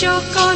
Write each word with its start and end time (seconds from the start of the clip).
cho 0.00 0.20
con 0.34 0.55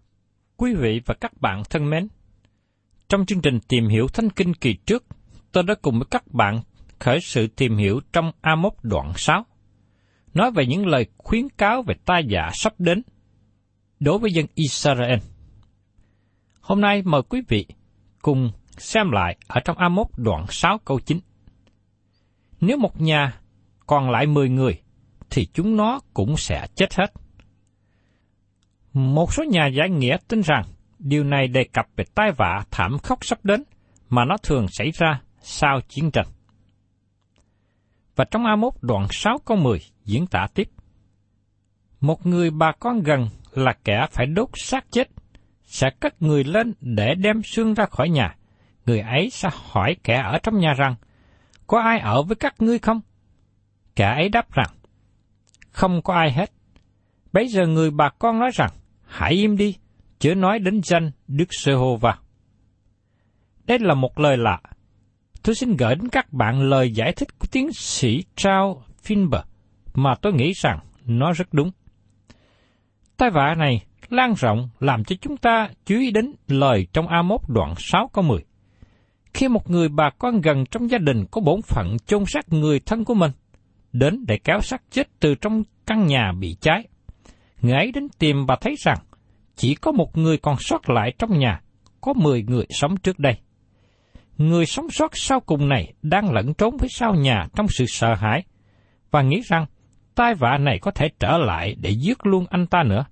Quý 0.61 0.73
vị 0.73 1.01
và 1.05 1.13
các 1.21 1.41
bạn 1.41 1.63
thân 1.69 1.89
mến, 1.89 2.07
trong 3.09 3.25
chương 3.25 3.41
trình 3.41 3.59
tìm 3.67 3.87
hiểu 3.87 4.07
Thánh 4.07 4.29
Kinh 4.29 4.53
kỳ 4.53 4.73
trước, 4.73 5.05
tôi 5.51 5.63
đã 5.63 5.75
cùng 5.81 5.99
với 5.99 6.07
các 6.11 6.23
bạn 6.33 6.61
khởi 6.99 7.19
sự 7.21 7.47
tìm 7.47 7.77
hiểu 7.77 7.99
trong 8.13 8.31
Amos 8.41 8.73
đoạn 8.83 9.13
6, 9.15 9.45
nói 10.33 10.51
về 10.51 10.65
những 10.65 10.85
lời 10.85 11.05
khuyến 11.17 11.49
cáo 11.49 11.83
về 11.83 11.95
tai 12.05 12.25
dạ 12.25 12.49
sắp 12.53 12.73
đến 12.77 13.01
đối 13.99 14.19
với 14.19 14.31
dân 14.33 14.45
Israel. 14.55 15.19
Hôm 16.61 16.81
nay 16.81 17.01
mời 17.05 17.21
quý 17.29 17.41
vị 17.47 17.65
cùng 18.21 18.51
xem 18.77 19.11
lại 19.11 19.37
ở 19.47 19.61
trong 19.65 19.77
Amos 19.77 20.07
đoạn 20.17 20.45
6 20.49 20.77
câu 20.85 20.99
9. 20.99 21.19
Nếu 22.61 22.77
một 22.77 23.01
nhà 23.01 23.39
còn 23.87 24.09
lại 24.09 24.27
10 24.27 24.49
người, 24.49 24.81
thì 25.29 25.47
chúng 25.53 25.77
nó 25.77 25.99
cũng 26.13 26.37
sẽ 26.37 26.67
chết 26.75 26.93
hết. 26.93 27.13
Một 28.93 29.33
số 29.33 29.43
nhà 29.43 29.67
giải 29.67 29.89
nghĩa 29.89 30.17
tin 30.27 30.41
rằng 30.41 30.63
điều 30.99 31.23
này 31.23 31.47
đề 31.47 31.63
cập 31.73 31.85
về 31.95 32.03
tai 32.15 32.31
vạ 32.31 32.63
thảm 32.71 32.97
khốc 33.03 33.25
sắp 33.25 33.39
đến 33.43 33.63
mà 34.09 34.25
nó 34.25 34.37
thường 34.43 34.65
xảy 34.69 34.91
ra 34.91 35.21
sau 35.41 35.81
chiến 35.87 36.11
tranh. 36.11 36.27
Và 38.15 38.25
trong 38.31 38.43
A1 38.43 38.71
đoạn 38.81 39.07
6 39.09 39.37
câu 39.45 39.57
10 39.57 39.79
diễn 40.05 40.27
tả 40.27 40.47
tiếp. 40.53 40.69
Một 42.01 42.25
người 42.25 42.49
bà 42.49 42.71
con 42.79 42.99
gần 43.03 43.27
là 43.51 43.73
kẻ 43.83 44.07
phải 44.11 44.25
đốt 44.25 44.49
xác 44.53 44.85
chết, 44.91 45.09
sẽ 45.63 45.89
cất 45.99 46.21
người 46.21 46.43
lên 46.43 46.73
để 46.81 47.15
đem 47.15 47.43
xương 47.43 47.73
ra 47.73 47.85
khỏi 47.85 48.09
nhà. 48.09 48.35
Người 48.85 48.99
ấy 48.99 49.29
sẽ 49.29 49.49
hỏi 49.53 49.95
kẻ 50.03 50.21
ở 50.25 50.37
trong 50.43 50.59
nhà 50.59 50.73
rằng, 50.73 50.95
có 51.67 51.81
ai 51.81 51.99
ở 51.99 52.23
với 52.23 52.35
các 52.35 52.61
ngươi 52.61 52.79
không? 52.79 53.01
Kẻ 53.95 54.05
ấy 54.05 54.29
đáp 54.29 54.53
rằng, 54.53 54.69
không 55.71 56.01
có 56.01 56.13
ai 56.13 56.31
hết. 56.31 56.51
Bây 57.33 57.47
giờ 57.47 57.67
người 57.67 57.91
bà 57.91 58.09
con 58.19 58.39
nói 58.39 58.49
rằng, 58.53 58.69
hãy 59.11 59.33
im 59.33 59.57
đi, 59.57 59.75
chớ 60.19 60.35
nói 60.35 60.59
đến 60.59 60.81
danh 60.83 61.11
Đức 61.27 61.53
Sê-hô-va. 61.53 62.17
Đây 63.65 63.79
là 63.79 63.93
một 63.93 64.19
lời 64.19 64.37
lạ. 64.37 64.61
Tôi 65.43 65.55
xin 65.55 65.75
gửi 65.75 65.95
đến 65.95 66.09
các 66.09 66.33
bạn 66.33 66.61
lời 66.61 66.91
giải 66.91 67.13
thích 67.13 67.39
của 67.39 67.47
tiến 67.51 67.73
sĩ 67.73 68.23
Charles 68.35 68.77
Finber 69.03 69.41
mà 69.93 70.15
tôi 70.21 70.33
nghĩ 70.33 70.51
rằng 70.55 70.79
nó 71.05 71.31
rất 71.33 71.53
đúng. 71.53 71.71
Tai 73.17 73.29
vạ 73.29 73.55
này 73.57 73.81
lan 74.09 74.33
rộng 74.33 74.69
làm 74.79 75.03
cho 75.03 75.15
chúng 75.21 75.37
ta 75.37 75.69
chú 75.85 75.99
ý 75.99 76.11
đến 76.11 76.33
lời 76.47 76.87
trong 76.93 77.07
A1 77.07 77.37
đoạn 77.47 77.73
6 77.77 78.09
câu 78.13 78.23
10. 78.23 78.39
Khi 79.33 79.47
một 79.47 79.69
người 79.69 79.89
bà 79.89 80.09
con 80.09 80.41
gần 80.41 80.65
trong 80.71 80.89
gia 80.89 80.97
đình 80.97 81.25
có 81.31 81.41
bổn 81.41 81.61
phận 81.61 81.97
chôn 82.05 82.23
xác 82.27 82.53
người 82.53 82.79
thân 82.79 83.05
của 83.05 83.13
mình, 83.13 83.31
đến 83.93 84.25
để 84.27 84.39
kéo 84.43 84.61
xác 84.61 84.81
chết 84.91 85.07
từ 85.19 85.35
trong 85.35 85.63
căn 85.85 86.07
nhà 86.07 86.31
bị 86.39 86.55
cháy, 86.61 86.87
người 87.61 87.73
ấy 87.73 87.91
đến 87.91 88.07
tìm 88.19 88.45
và 88.45 88.55
thấy 88.61 88.75
rằng 88.79 88.97
chỉ 89.55 89.75
có 89.75 89.91
một 89.91 90.17
người 90.17 90.37
còn 90.37 90.55
sót 90.59 90.89
lại 90.89 91.13
trong 91.19 91.39
nhà, 91.39 91.61
có 92.01 92.13
mười 92.13 92.43
người 92.43 92.65
sống 92.69 92.97
trước 92.97 93.19
đây. 93.19 93.37
Người 94.37 94.65
sống 94.65 94.89
sót 94.89 95.17
sau 95.17 95.39
cùng 95.39 95.69
này 95.69 95.93
đang 96.01 96.31
lẫn 96.31 96.53
trốn 96.53 96.77
phía 96.77 96.87
sau 96.89 97.15
nhà 97.15 97.47
trong 97.55 97.67
sự 97.67 97.85
sợ 97.87 98.15
hãi 98.15 98.43
và 99.11 99.21
nghĩ 99.21 99.41
rằng 99.45 99.65
tai 100.15 100.35
vạ 100.35 100.57
này 100.57 100.79
có 100.81 100.91
thể 100.91 101.09
trở 101.19 101.37
lại 101.37 101.75
để 101.81 101.89
giết 101.89 102.25
luôn 102.25 102.45
anh 102.49 102.67
ta 102.67 102.83
nữa. 102.83 103.05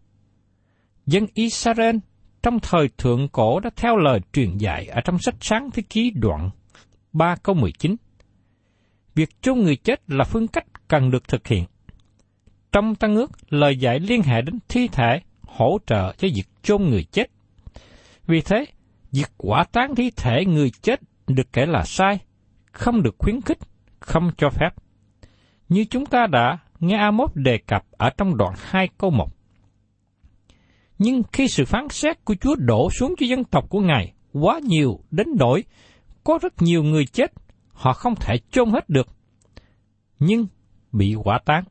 Dân 1.06 1.26
Israel 1.34 1.96
trong 2.44 2.60
thời 2.60 2.90
thượng 2.98 3.28
cổ 3.28 3.60
đã 3.60 3.70
theo 3.76 3.98
lời 3.98 4.20
truyền 4.34 4.58
dạy 4.58 4.88
ở 4.88 5.02
trong 5.02 5.18
sách 5.20 5.36
sáng 5.42 5.72
thế 5.72 5.84
ký 5.90 6.12
đoạn 6.16 6.50
3 7.14 7.36
câu 7.44 7.56
19. 7.56 7.96
Việc 9.16 9.42
chôn 9.42 9.60
người 9.60 9.76
chết 9.76 10.02
là 10.08 10.24
phương 10.24 10.48
cách 10.48 10.66
cần 10.88 11.12
được 11.12 11.28
thực 11.28 11.48
hiện. 11.48 11.66
Trong 12.72 12.96
tăng 12.96 13.16
ước, 13.16 13.32
lời 13.50 13.78
dạy 13.78 14.00
liên 14.00 14.24
hệ 14.24 14.42
đến 14.42 14.60
thi 14.68 14.88
thể 14.88 15.22
hỗ 15.42 15.78
trợ 15.86 16.14
cho 16.18 16.28
việc 16.36 16.46
chôn 16.64 16.84
người 16.84 17.04
chết. 17.04 17.26
Vì 18.28 18.42
thế, 18.42 18.66
việc 19.12 19.32
quả 19.38 19.64
táng 19.72 19.96
thi 19.96 20.12
thể 20.18 20.46
người 20.46 20.72
chết 20.82 21.00
được 21.28 21.54
kể 21.54 21.66
là 21.66 21.84
sai, 21.86 22.20
không 22.72 23.04
được 23.04 23.16
khuyến 23.18 23.42
khích, 23.42 23.58
không 24.00 24.32
cho 24.38 24.50
phép. 24.50 24.70
Như 25.70 25.86
chúng 25.90 26.06
ta 26.06 26.28
đã 26.28 26.58
nghe 26.80 26.98
Amos 26.98 27.32
đề 27.36 27.58
cập 27.58 27.84
ở 27.92 28.10
trong 28.18 28.38
đoạn 28.38 28.54
2 28.58 28.90
câu 28.98 29.10
1. 29.10 29.30
Nhưng 30.98 31.22
khi 31.32 31.48
sự 31.48 31.66
phán 31.66 31.90
xét 31.90 32.26
của 32.26 32.36
Chúa 32.42 32.56
đổ 32.56 32.90
xuống 32.92 33.14
cho 33.20 33.26
dân 33.26 33.44
tộc 33.44 33.70
của 33.70 33.80
Ngài 33.80 34.14
quá 34.34 34.60
nhiều 34.64 35.00
đến 35.12 35.28
nỗi 35.40 35.64
có 36.24 36.40
rất 36.42 36.62
nhiều 36.62 36.84
người 36.84 37.06
chết, 37.06 37.34
họ 37.74 37.94
không 37.94 38.16
thể 38.16 38.36
chôn 38.52 38.70
hết 38.70 38.90
được, 38.90 39.08
nhưng 40.20 40.48
bị 40.92 41.16
quả 41.24 41.40
táng. 41.46 41.64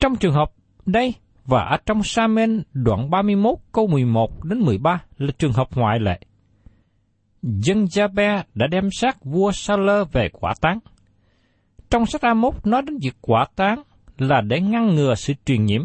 Trong 0.00 0.16
trường 0.16 0.34
hợp 0.34 0.52
đây 0.86 1.14
và 1.46 1.64
ở 1.64 1.76
trong 1.86 2.02
Sa-men 2.02 2.62
đoạn 2.72 3.10
31 3.10 3.54
câu 3.72 3.86
11 3.86 4.44
đến 4.44 4.58
13 4.58 5.02
là 5.18 5.32
trường 5.38 5.52
hợp 5.52 5.68
ngoại 5.74 6.00
lệ. 6.00 6.20
Dân 7.42 7.86
Gia-be 7.86 8.42
đã 8.54 8.66
đem 8.66 8.90
xác 8.92 9.24
vua 9.24 9.52
Sa-lơ 9.52 10.04
về 10.04 10.28
quả 10.32 10.54
táng. 10.60 10.78
Trong 11.90 12.06
sách 12.06 12.22
A-mốt 12.22 12.54
nói 12.66 12.82
đến 12.82 12.98
việc 13.02 13.16
quả 13.20 13.46
táng 13.56 13.82
là 14.18 14.40
để 14.40 14.60
ngăn 14.60 14.94
ngừa 14.94 15.14
sự 15.14 15.32
truyền 15.44 15.64
nhiễm, 15.64 15.82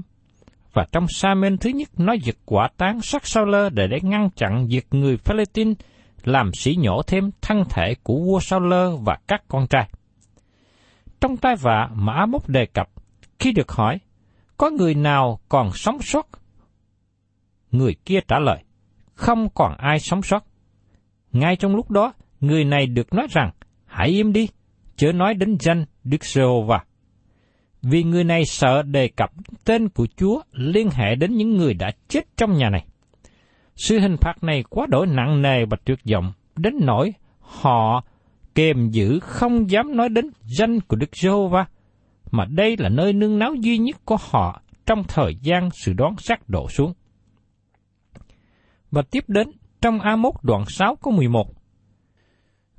và 0.73 0.85
trong 0.91 1.07
Sa-men 1.07 1.57
thứ 1.57 1.69
nhất 1.69 1.99
nói 1.99 2.19
việc 2.25 2.37
quả 2.45 2.69
táng 2.77 3.01
sắc 3.01 3.27
sao 3.27 3.45
lơ 3.45 3.69
để 3.69 3.87
để 3.87 3.99
ngăn 4.01 4.29
chặn 4.35 4.67
việc 4.67 4.87
người 4.91 5.17
Philippines 5.17 5.77
làm 6.23 6.53
sỉ 6.53 6.75
nhổ 6.75 7.01
thêm 7.07 7.29
thân 7.41 7.63
thể 7.69 7.95
của 8.03 8.15
vua 8.19 8.39
sao 8.39 8.59
lơ 8.59 8.95
và 8.95 9.17
các 9.27 9.43
con 9.47 9.67
trai. 9.67 9.89
Trong 11.21 11.37
tai 11.37 11.55
vạ 11.55 11.89
mà 11.93 12.13
Á 12.13 12.25
Mốc 12.25 12.49
đề 12.49 12.65
cập, 12.65 12.89
khi 13.39 13.51
được 13.51 13.71
hỏi, 13.71 13.99
có 14.57 14.69
người 14.69 14.95
nào 14.95 15.39
còn 15.49 15.71
sống 15.73 15.97
sót? 16.01 16.27
Người 17.71 17.95
kia 18.05 18.19
trả 18.27 18.39
lời, 18.39 18.63
không 19.13 19.49
còn 19.49 19.75
ai 19.77 19.99
sống 19.99 20.21
sót. 20.21 20.45
Ngay 21.31 21.55
trong 21.55 21.75
lúc 21.75 21.91
đó, 21.91 22.13
người 22.39 22.63
này 22.63 22.85
được 22.85 23.13
nói 23.13 23.27
rằng, 23.29 23.51
hãy 23.85 24.09
im 24.09 24.33
đi, 24.33 24.47
chớ 24.95 25.11
nói 25.11 25.33
đến 25.33 25.57
danh 25.59 25.85
Đức 26.03 26.25
Giê-hô-va. 26.25 26.83
Vì 27.81 28.03
người 28.03 28.23
này 28.23 28.45
sợ 28.45 28.81
đề 28.81 29.07
cập 29.07 29.31
tên 29.65 29.89
của 29.89 30.07
Chúa 30.17 30.41
liên 30.51 30.89
hệ 30.91 31.15
đến 31.15 31.33
những 31.33 31.57
người 31.57 31.73
đã 31.73 31.91
chết 32.07 32.37
trong 32.37 32.57
nhà 32.57 32.69
này. 32.69 32.85
Sự 33.75 33.99
hình 33.99 34.17
phạt 34.17 34.43
này 34.43 34.63
quá 34.69 34.85
đổi 34.89 35.07
nặng 35.07 35.41
nề 35.41 35.65
và 35.65 35.77
tuyệt 35.85 35.99
vọng, 36.11 36.33
đến 36.55 36.73
nỗi 36.81 37.13
họ 37.39 38.03
kềm 38.55 38.89
giữ 38.89 39.19
không 39.19 39.69
dám 39.69 39.97
nói 39.97 40.09
đến 40.09 40.29
danh 40.41 40.79
của 40.79 40.95
Đức 40.95 41.15
Giê-hô-va, 41.15 41.65
mà 42.31 42.45
đây 42.45 42.75
là 42.79 42.89
nơi 42.89 43.13
nương 43.13 43.39
náu 43.39 43.53
duy 43.53 43.77
nhất 43.77 43.95
của 44.05 44.17
họ 44.29 44.61
trong 44.85 45.03
thời 45.07 45.35
gian 45.41 45.69
sự 45.73 45.93
đoán 45.93 46.15
xác 46.17 46.49
đổ 46.49 46.69
xuống. 46.69 46.93
Và 48.91 49.01
tiếp 49.11 49.23
đến 49.27 49.51
trong 49.81 49.99
A1 49.99 50.31
đoạn 50.43 50.63
6 50.67 50.95
có 50.95 51.11
11. 51.11 51.47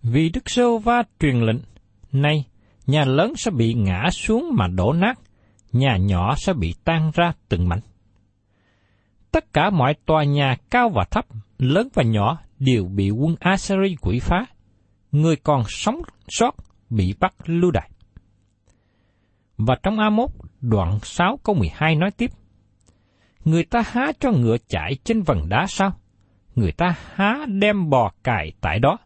Vì 0.03 0.29
Đức 0.29 0.51
Giê-hô-va 0.51 1.03
truyền 1.21 1.41
lệnh, 1.41 1.61
nay 2.13 2.45
nhà 2.87 3.05
lớn 3.05 3.33
sẽ 3.37 3.51
bị 3.51 3.75
ngã 3.75 4.11
xuống 4.13 4.51
mà 4.55 4.67
đổ 4.67 4.93
nát, 4.93 5.19
nhà 5.73 5.97
nhỏ 5.97 6.35
sẽ 6.37 6.53
bị 6.53 6.75
tan 6.85 7.11
ra 7.15 7.33
từng 7.49 7.69
mảnh. 7.69 7.81
Tất 9.33 9.53
cả 9.53 9.71
mọi 9.71 9.95
tòa 10.07 10.25
nhà 10.25 10.57
cao 10.71 10.89
và 10.89 11.05
thấp, 11.11 11.27
lớn 11.59 11.89
và 11.95 12.03
nhỏ 12.03 12.39
đều 12.59 12.85
bị 12.85 13.11
quân 13.11 13.37
Assyri 13.41 13.97
quỷ 14.01 14.19
phá. 14.21 14.47
Người 15.13 15.37
còn 15.37 15.63
sống 15.69 16.01
sót 16.29 16.55
bị 16.91 17.15
bắt 17.21 17.35
lưu 17.47 17.71
đày. 17.71 17.91
Và 19.57 19.77
trong 19.83 19.97
A1, 19.97 20.29
đoạn 20.61 20.99
6 21.03 21.39
câu 21.45 21.55
12 21.55 21.95
nói 21.95 22.11
tiếp, 22.11 22.31
Người 23.47 23.65
ta 23.65 23.83
há 23.87 24.13
cho 24.21 24.33
ngựa 24.33 24.57
chạy 24.69 24.97
trên 25.05 25.23
vần 25.23 25.49
đá 25.49 25.67
sao? 25.69 25.93
Người 26.55 26.73
ta 26.73 26.95
há 27.15 27.47
đem 27.49 27.91
bò 27.91 28.13
cài 28.25 28.53
tại 28.61 28.79
đó, 28.79 28.99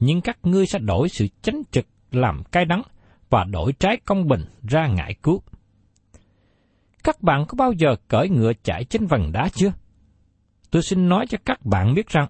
nhưng 0.00 0.20
các 0.20 0.38
ngươi 0.42 0.66
sẽ 0.66 0.78
đổi 0.78 1.08
sự 1.08 1.26
chánh 1.42 1.62
trực 1.70 1.86
làm 2.10 2.42
cay 2.52 2.64
đắng 2.64 2.82
và 3.30 3.44
đổi 3.44 3.72
trái 3.72 3.96
công 4.04 4.28
bình 4.28 4.44
ra 4.68 4.86
ngại 4.86 5.14
cứu. 5.22 5.42
Các 7.04 7.22
bạn 7.22 7.44
có 7.48 7.56
bao 7.56 7.72
giờ 7.72 7.96
cởi 8.08 8.28
ngựa 8.28 8.52
chạy 8.62 8.84
trên 8.84 9.06
vần 9.06 9.32
đá 9.32 9.48
chưa? 9.54 9.72
Tôi 10.70 10.82
xin 10.82 11.08
nói 11.08 11.26
cho 11.26 11.38
các 11.44 11.66
bạn 11.66 11.94
biết 11.94 12.08
rằng, 12.08 12.28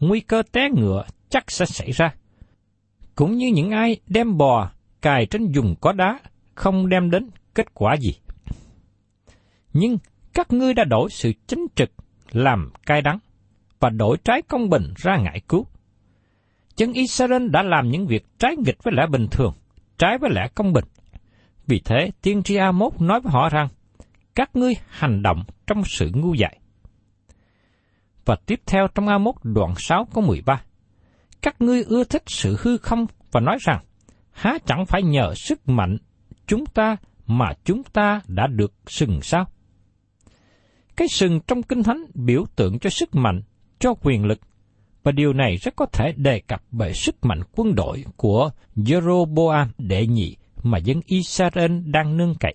nguy 0.00 0.20
cơ 0.20 0.42
té 0.52 0.68
ngựa 0.70 1.04
chắc 1.28 1.50
sẽ 1.50 1.66
xảy 1.66 1.90
ra. 1.90 2.14
Cũng 3.14 3.36
như 3.36 3.50
những 3.54 3.70
ai 3.70 3.96
đem 4.06 4.36
bò 4.36 4.70
cài 5.02 5.26
trên 5.26 5.52
dùng 5.52 5.74
có 5.80 5.92
đá, 5.92 6.18
không 6.62 6.88
đem 6.88 7.10
đến 7.10 7.30
kết 7.54 7.74
quả 7.74 7.96
gì. 7.96 8.14
Nhưng 9.72 9.98
các 10.34 10.52
ngươi 10.52 10.74
đã 10.74 10.84
đổi 10.84 11.10
sự 11.10 11.32
chính 11.46 11.66
trực 11.74 11.90
làm 12.32 12.72
cay 12.86 13.02
đắng 13.02 13.18
và 13.80 13.90
đổi 13.90 14.16
trái 14.24 14.42
công 14.42 14.70
bình 14.70 14.82
ra 14.96 15.16
ngại 15.16 15.40
cứu. 15.48 15.66
Chân 16.76 16.92
Israel 16.92 17.48
đã 17.48 17.62
làm 17.62 17.88
những 17.88 18.06
việc 18.06 18.26
trái 18.38 18.56
nghịch 18.56 18.82
với 18.82 18.94
lẽ 18.96 19.06
bình 19.06 19.26
thường, 19.30 19.54
trái 19.98 20.18
với 20.18 20.30
lẽ 20.30 20.48
công 20.54 20.72
bình. 20.72 20.84
Vì 21.66 21.80
thế, 21.84 22.10
tiên 22.22 22.42
tri 22.42 22.56
A-mốt 22.56 22.92
nói 23.00 23.20
với 23.20 23.32
họ 23.32 23.48
rằng, 23.48 23.68
các 24.34 24.56
ngươi 24.56 24.74
hành 24.88 25.22
động 25.22 25.44
trong 25.66 25.82
sự 25.84 26.10
ngu 26.14 26.34
dại. 26.34 26.58
Và 28.24 28.36
tiếp 28.46 28.60
theo 28.66 28.88
trong 28.94 29.08
A-mốt 29.08 29.34
đoạn 29.42 29.74
6 29.78 30.06
có 30.12 30.20
13. 30.20 30.62
Các 31.42 31.60
ngươi 31.60 31.82
ưa 31.82 32.04
thích 32.04 32.22
sự 32.26 32.56
hư 32.60 32.76
không 32.76 33.06
và 33.32 33.40
nói 33.40 33.58
rằng, 33.60 33.84
há 34.30 34.58
chẳng 34.66 34.86
phải 34.86 35.02
nhờ 35.02 35.34
sức 35.34 35.68
mạnh 35.68 35.96
chúng 36.46 36.66
ta 36.66 36.96
mà 37.26 37.52
chúng 37.64 37.82
ta 37.82 38.20
đã 38.28 38.46
được 38.46 38.72
sừng 38.86 39.22
sao? 39.22 39.44
Cái 40.96 41.08
sừng 41.08 41.40
trong 41.46 41.62
Kinh 41.62 41.82
Thánh 41.82 42.04
biểu 42.14 42.44
tượng 42.56 42.78
cho 42.78 42.90
sức 42.90 43.14
mạnh, 43.14 43.42
cho 43.78 43.94
quyền 44.02 44.24
lực, 44.24 44.40
và 45.02 45.12
điều 45.12 45.32
này 45.32 45.56
rất 45.56 45.76
có 45.76 45.86
thể 45.86 46.12
đề 46.16 46.40
cập 46.40 46.62
về 46.72 46.92
sức 46.92 47.24
mạnh 47.24 47.40
quân 47.56 47.74
đội 47.74 48.04
của 48.16 48.50
Jeroboam 48.76 49.66
đệ 49.78 50.06
nhị 50.06 50.36
mà 50.62 50.78
dân 50.78 51.00
Israel 51.06 51.78
đang 51.86 52.16
nương 52.16 52.34
cậy. 52.40 52.54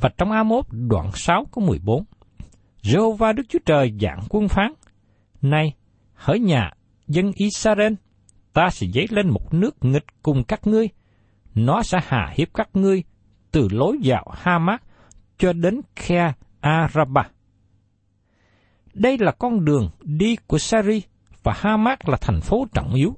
Và 0.00 0.10
trong 0.18 0.30
A1 0.30 0.62
đoạn 0.70 1.10
6 1.14 1.46
có 1.50 1.62
14, 1.62 2.04
Jehovah 2.82 3.34
Đức 3.34 3.42
Chúa 3.48 3.58
Trời 3.66 3.92
dạng 4.00 4.20
quân 4.28 4.48
phán, 4.48 4.72
Này, 5.42 5.72
hỡi 6.14 6.38
nhà 6.38 6.70
dân 7.06 7.32
Israel, 7.36 7.92
ta 8.52 8.70
sẽ 8.70 8.86
dấy 8.94 9.06
lên 9.10 9.28
một 9.28 9.54
nước 9.54 9.84
nghịch 9.84 10.06
cùng 10.22 10.44
các 10.44 10.66
ngươi, 10.66 10.88
nó 11.54 11.82
sẽ 11.82 11.98
hà 12.06 12.32
hiếp 12.36 12.48
các 12.54 12.68
ngươi 12.74 13.02
từ 13.52 13.68
lối 13.70 13.96
vào 14.04 14.32
Hamas 14.34 14.80
cho 15.38 15.52
đến 15.52 15.80
khe 15.96 16.32
Araba. 16.60 17.28
Đây 18.94 19.18
là 19.18 19.32
con 19.32 19.64
đường 19.64 19.90
đi 20.00 20.36
của 20.46 20.58
Sari 20.58 21.02
và 21.42 21.52
Hamas 21.56 21.98
là 22.04 22.16
thành 22.20 22.40
phố 22.40 22.66
trọng 22.74 22.94
yếu. 22.94 23.16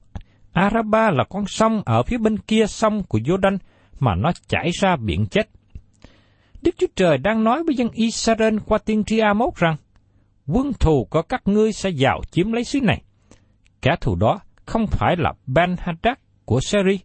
Araba 0.53 1.11
là 1.11 1.25
con 1.31 1.47
sông 1.47 1.83
ở 1.87 2.03
phía 2.03 2.19
bên 2.19 2.39
kia 2.39 2.67
sông 2.67 3.03
của 3.03 3.19
Jordan 3.19 3.59
mà 4.01 4.15
nó 4.15 4.33
chảy 4.49 4.71
ra 4.81 4.97
biển 4.97 5.27
chết. 5.27 5.49
Đức 6.63 6.75
Chúa 6.79 6.87
Trời 6.97 7.19
đang 7.19 7.45
nói 7.45 7.63
với 7.67 7.75
dân 7.75 7.89
Israel 7.93 8.57
qua 8.67 8.79
tiên 8.79 9.05
tri 9.05 9.19
Amos 9.19 9.55
rằng, 9.55 9.77
quân 10.47 10.73
thù 10.81 11.07
của 11.11 11.23
các 11.23 11.43
ngươi 11.45 11.73
sẽ 11.73 11.91
vào 11.99 12.21
chiếm 12.31 12.53
lấy 12.53 12.65
xứ 12.65 12.81
này. 12.81 13.03
Kẻ 13.83 13.97
thù 14.01 14.17
đó 14.17 14.39
không 14.67 14.87
phải 14.87 15.17
là 15.19 15.33
Ben 15.47 15.77
Hadad 15.79 16.17
của 16.45 16.61
Syria, 16.61 16.99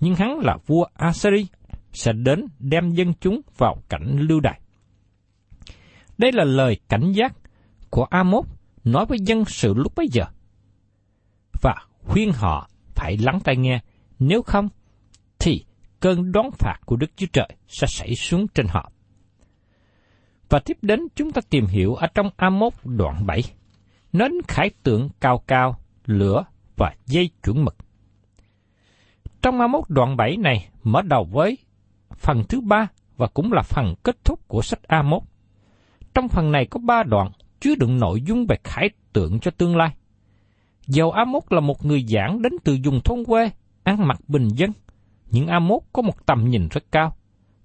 nhưng 0.00 0.14
hắn 0.14 0.38
là 0.38 0.56
vua 0.66 0.86
Assyri 0.94 1.46
sẽ 1.92 2.12
đến 2.12 2.46
đem 2.58 2.90
dân 2.90 3.12
chúng 3.20 3.40
vào 3.58 3.76
cảnh 3.88 4.16
lưu 4.18 4.40
đày. 4.40 4.60
Đây 6.18 6.32
là 6.32 6.44
lời 6.44 6.76
cảnh 6.88 7.12
giác 7.12 7.32
của 7.90 8.04
Amos 8.04 8.46
nói 8.84 9.06
với 9.06 9.18
dân 9.20 9.44
sự 9.44 9.74
lúc 9.74 9.92
bấy 9.96 10.06
giờ. 10.12 10.24
Và 11.62 11.74
khuyên 12.02 12.32
họ 12.32 12.68
phải 12.94 13.16
lắng 13.16 13.40
tai 13.44 13.56
nghe, 13.56 13.80
nếu 14.18 14.42
không 14.42 14.68
thì 15.38 15.64
cơn 16.00 16.32
đón 16.32 16.50
phạt 16.50 16.76
của 16.86 16.96
Đức 16.96 17.10
Chúa 17.16 17.26
Trời 17.32 17.48
sẽ 17.68 17.86
xảy 17.86 18.14
xuống 18.14 18.46
trên 18.48 18.66
họ. 18.66 18.92
Và 20.48 20.58
tiếp 20.64 20.76
đến 20.82 21.00
chúng 21.14 21.32
ta 21.32 21.40
tìm 21.50 21.66
hiểu 21.66 21.94
ở 21.94 22.06
trong 22.14 22.30
Amos 22.36 22.74
đoạn 22.84 23.26
7, 23.26 23.42
nến 24.12 24.32
khải 24.48 24.70
tượng 24.82 25.08
cao 25.20 25.42
cao, 25.46 25.78
lửa 26.06 26.44
và 26.76 26.94
dây 27.06 27.30
chuẩn 27.42 27.64
mực. 27.64 27.85
Trong 29.42 29.60
Amos 29.60 29.84
đoạn 29.88 30.16
7 30.16 30.36
này 30.36 30.68
mở 30.82 31.02
đầu 31.02 31.24
với 31.24 31.58
phần 32.16 32.44
thứ 32.48 32.60
ba 32.60 32.88
và 33.16 33.26
cũng 33.26 33.52
là 33.52 33.62
phần 33.62 33.94
kết 34.02 34.24
thúc 34.24 34.48
của 34.48 34.62
sách 34.62 34.80
A1. 34.88 35.20
Trong 36.14 36.28
phần 36.28 36.52
này 36.52 36.66
có 36.66 36.80
ba 36.80 37.02
đoạn 37.02 37.30
chứa 37.60 37.74
đựng 37.74 37.98
nội 37.98 38.22
dung 38.22 38.46
về 38.46 38.56
khải 38.64 38.90
tượng 39.12 39.40
cho 39.40 39.50
tương 39.50 39.76
lai. 39.76 39.90
Dầu 40.86 41.10
Amos 41.10 41.42
là 41.50 41.60
một 41.60 41.84
người 41.84 42.04
giảng 42.08 42.42
đến 42.42 42.52
từ 42.64 42.78
vùng 42.84 43.00
thôn 43.00 43.24
quê, 43.24 43.50
ăn 43.82 44.08
mặc 44.08 44.20
bình 44.28 44.48
dân, 44.48 44.70
nhưng 45.30 45.46
A1 45.46 45.78
có 45.92 46.02
một 46.02 46.26
tầm 46.26 46.48
nhìn 46.48 46.68
rất 46.68 46.84
cao, 46.92 47.16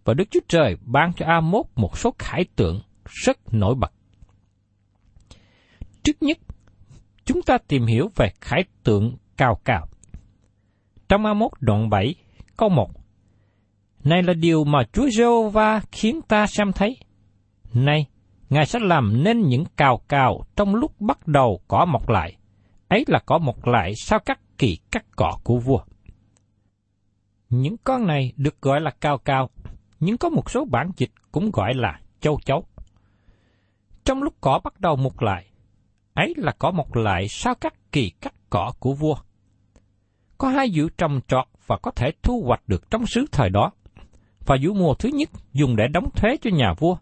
và 0.06 0.14
Đức 0.14 0.24
Chúa 0.32 0.40
Trời 0.48 0.78
ban 0.86 1.14
cho 1.14 1.26
A1 1.26 1.64
một 1.76 1.98
số 1.98 2.14
khải 2.20 2.46
tượng 2.56 2.82
rất 3.06 3.54
nổi 3.54 3.76
bật. 3.76 3.92
Trước 6.04 6.24
nhất, 6.24 6.38
chúng 7.26 7.42
ta 7.42 7.58
tìm 7.58 7.86
hiểu 7.86 8.10
về 8.16 8.30
khải 8.42 8.64
tượng 8.84 9.18
cao 9.38 9.60
cao. 9.66 9.88
Trong 11.12 11.26
Amos 11.26 11.52
đoạn 11.60 11.90
7, 11.90 12.16
câu 12.58 12.70
1 12.70 12.90
Này 14.04 14.24
là 14.24 14.34
điều 14.34 14.64
mà 14.64 14.84
Chúa 14.94 15.10
giê 15.10 15.26
va 15.54 15.82
khiến 15.92 16.22
ta 16.28 16.48
xem 16.48 16.72
thấy. 16.72 16.98
Này, 17.74 18.06
Ngài 18.50 18.66
sẽ 18.66 18.80
làm 18.82 19.24
nên 19.24 19.42
những 19.42 19.64
cào 19.78 20.02
cào 20.08 20.42
trong 20.56 20.76
lúc 20.76 21.02
bắt 21.02 21.28
đầu 21.28 21.62
cỏ 21.68 21.86
mọc 21.86 22.10
lại. 22.10 22.38
Ấy 22.88 23.06
là 23.08 23.20
cỏ 23.26 23.38
mọc 23.38 23.68
lại 23.68 23.94
sau 23.96 24.20
các 24.20 24.40
kỳ 24.58 24.78
cắt 24.92 25.06
cỏ 25.16 25.38
của 25.44 25.58
vua. 25.58 25.80
Những 27.50 27.76
con 27.84 28.08
này 28.08 28.34
được 28.38 28.62
gọi 28.62 28.82
là 28.82 28.92
cao 29.02 29.18
cao, 29.18 29.50
nhưng 30.00 30.18
có 30.18 30.30
một 30.30 30.52
số 30.52 30.66
bản 30.66 30.92
dịch 30.98 31.12
cũng 31.32 31.52
gọi 31.52 31.74
là 31.76 32.00
châu 32.20 32.40
chấu. 32.46 32.66
Trong 34.04 34.24
lúc 34.24 34.34
cỏ 34.42 34.60
bắt 34.64 34.80
đầu 34.80 34.96
mọc 34.96 35.22
lại, 35.22 35.46
ấy 36.14 36.34
là 36.38 36.52
cỏ 36.60 36.72
mọc 36.72 36.96
lại 36.96 37.28
sau 37.30 37.56
các 37.56 37.74
kỳ 37.92 38.10
cắt 38.22 38.34
cỏ 38.50 38.72
của 38.80 38.94
vua. 38.94 39.16
Có 40.42 40.50
hai 40.50 40.72
vụ 40.76 40.88
trồng 40.98 41.20
trọt 41.28 41.46
và 41.68 41.78
có 41.78 41.92
thể 41.92 42.12
thu 42.24 42.44
hoạch 42.46 42.68
được 42.68 42.92
trong 42.92 43.06
xứ 43.08 43.26
thời 43.32 43.50
đó, 43.50 43.72
và 44.46 44.58
vụ 44.64 44.74
mùa 44.74 44.94
thứ 44.94 45.10
nhất 45.14 45.30
dùng 45.54 45.76
để 45.76 45.88
đóng 45.88 46.10
thuế 46.16 46.38
cho 46.42 46.50
nhà 46.54 46.74
vua. 46.80 46.98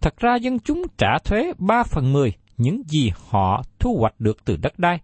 Thật 0.00 0.16
ra 0.16 0.36
dân 0.36 0.58
chúng 0.58 0.82
trả 0.98 1.18
thuế 1.24 1.52
3 1.58 1.82
phần 1.82 2.12
10 2.12 2.32
những 2.56 2.82
gì 2.88 3.10
họ 3.28 3.62
thu 3.78 3.96
hoạch 4.00 4.20
được 4.20 4.44
từ 4.44 4.56
đất 4.56 4.78
đai. 4.78 4.98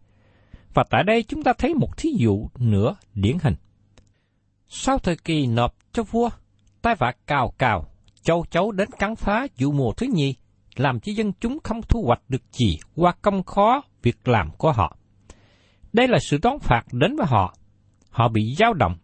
Và 0.75 0.85
tại 0.91 1.05
đây 1.05 1.23
chúng 1.23 1.43
ta 1.43 1.53
thấy 1.59 1.75
một 1.75 1.97
thí 1.97 2.11
dụ 2.19 2.49
nữa 2.59 2.97
điển 3.15 3.37
hình. 3.43 3.55
Sau 4.69 4.99
thời 4.99 5.17
kỳ 5.17 5.47
nộp 5.47 5.75
cho 5.93 6.03
vua, 6.03 6.31
tai 6.83 6.95
vạ 6.95 7.13
cào 7.27 7.55
cào 7.59 7.87
châu 8.23 8.45
chấu 8.51 8.73
đến 8.73 8.89
cắn 8.99 9.17
phá 9.17 9.47
vụ 9.59 9.73
mùa 9.73 9.93
thứ 9.97 10.07
nhì, 10.15 10.35
làm 10.77 11.01
cho 11.01 11.13
dân 11.17 11.33
chúng 11.41 11.59
không 11.65 11.81
thu 11.83 12.03
hoạch 12.07 12.23
được 12.29 12.43
gì 12.53 12.79
qua 12.97 13.13
công 13.23 13.43
khó 13.43 13.83
việc 14.03 14.29
làm 14.29 14.51
của 14.59 14.73
họ. 14.73 14.97
Đây 15.93 16.09
là 16.09 16.19
sự 16.19 16.39
đón 16.43 16.59
phạt 16.59 16.83
đến 16.93 17.17
với 17.17 17.27
họ. 17.27 17.55
Họ 18.11 18.29
bị 18.29 18.55
dao 18.59 18.75
động 18.75 18.97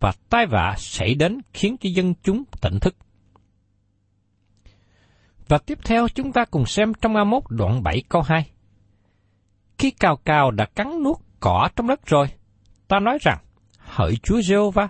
và 0.00 0.12
tai 0.30 0.46
vạ 0.46 0.74
xảy 0.78 1.14
đến 1.14 1.40
khiến 1.52 1.76
cho 1.80 1.90
dân 1.94 2.14
chúng 2.22 2.44
tỉnh 2.60 2.78
thức. 2.80 2.96
Và 5.48 5.58
tiếp 5.58 5.78
theo 5.84 6.08
chúng 6.08 6.32
ta 6.32 6.44
cùng 6.44 6.66
xem 6.66 6.92
trong 6.94 7.14
A1 7.14 7.40
đoạn 7.48 7.82
7 7.82 8.02
câu 8.08 8.22
2. 8.22 8.50
Khi 9.78 9.90
cào 9.90 10.16
cào 10.16 10.50
đã 10.50 10.64
cắn 10.64 11.02
nuốt 11.02 11.16
cỏ 11.40 11.68
trong 11.76 11.86
đất 11.86 12.06
rồi, 12.06 12.26
ta 12.88 13.00
nói 13.00 13.18
rằng, 13.20 13.38
hỡi 13.78 14.16
Chúa 14.22 14.40
giê 14.42 14.56
va 14.74 14.88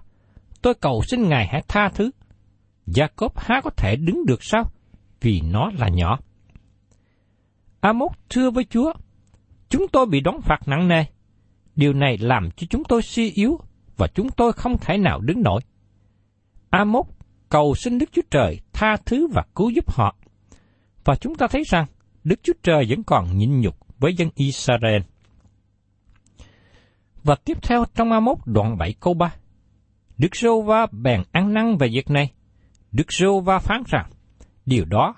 tôi 0.62 0.74
cầu 0.74 1.02
xin 1.08 1.28
Ngài 1.28 1.46
hãy 1.46 1.62
tha 1.68 1.88
thứ. 1.94 2.10
gia 2.86 3.06
cốp 3.06 3.38
há 3.38 3.60
có 3.64 3.70
thể 3.70 3.96
đứng 3.96 4.26
được 4.26 4.44
sao? 4.44 4.70
Vì 5.20 5.40
nó 5.40 5.70
là 5.78 5.88
nhỏ. 5.88 6.18
Amos 7.80 8.12
thưa 8.30 8.50
với 8.50 8.64
Chúa, 8.64 8.92
chúng 9.68 9.88
tôi 9.88 10.06
bị 10.06 10.20
đóng 10.20 10.40
phạt 10.40 10.58
nặng 10.66 10.88
nề. 10.88 11.04
Điều 11.76 11.92
này 11.92 12.18
làm 12.18 12.50
cho 12.56 12.66
chúng 12.70 12.84
tôi 12.84 13.02
suy 13.02 13.30
yếu 13.30 13.60
và 13.96 14.06
chúng 14.14 14.28
tôi 14.30 14.52
không 14.52 14.78
thể 14.80 14.98
nào 14.98 15.20
đứng 15.20 15.42
nổi. 15.42 15.60
Amos 16.70 17.06
cầu 17.48 17.74
xin 17.74 17.98
Đức 17.98 18.12
Chúa 18.12 18.22
Trời 18.30 18.60
tha 18.72 18.96
thứ 19.06 19.28
và 19.34 19.42
cứu 19.54 19.70
giúp 19.70 19.90
họ. 19.90 20.16
Và 21.04 21.16
chúng 21.16 21.34
ta 21.34 21.46
thấy 21.50 21.62
rằng 21.66 21.86
Đức 22.24 22.40
Chúa 22.42 22.52
Trời 22.62 22.86
vẫn 22.88 23.02
còn 23.02 23.38
nhịn 23.38 23.60
nhục 23.60 23.98
với 23.98 24.14
dân 24.14 24.30
Israel. 24.34 25.02
Và 27.24 27.34
tiếp 27.44 27.58
theo 27.62 27.84
trong 27.94 28.12
Amos 28.12 28.38
đoạn 28.46 28.78
7 28.78 28.94
câu 29.00 29.14
3. 29.14 29.34
Đức 30.18 30.36
Rô 30.36 30.62
Va 30.62 30.86
bèn 30.92 31.22
ăn 31.32 31.54
năn 31.54 31.76
về 31.76 31.88
việc 31.88 32.10
này. 32.10 32.32
Đức 32.92 33.12
Rô 33.12 33.40
Va 33.40 33.58
phán 33.58 33.82
rằng, 33.86 34.10
điều 34.66 34.84
đó 34.84 35.14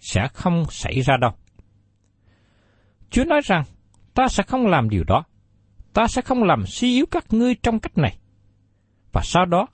sẽ 0.00 0.28
không 0.34 0.64
xảy 0.70 1.00
ra 1.00 1.16
đâu. 1.20 1.30
Chúa 3.10 3.24
nói 3.24 3.40
rằng, 3.44 3.64
ta 4.14 4.28
sẽ 4.28 4.42
không 4.42 4.66
làm 4.66 4.88
điều 4.88 5.04
đó. 5.04 5.24
Ta 5.94 6.06
sẽ 6.06 6.22
không 6.22 6.42
làm 6.42 6.66
suy 6.66 6.94
yếu 6.94 7.06
các 7.10 7.24
ngươi 7.30 7.54
trong 7.54 7.78
cách 7.78 7.98
này. 7.98 8.16
Và 9.12 9.20
sau 9.24 9.46
đó, 9.46 9.66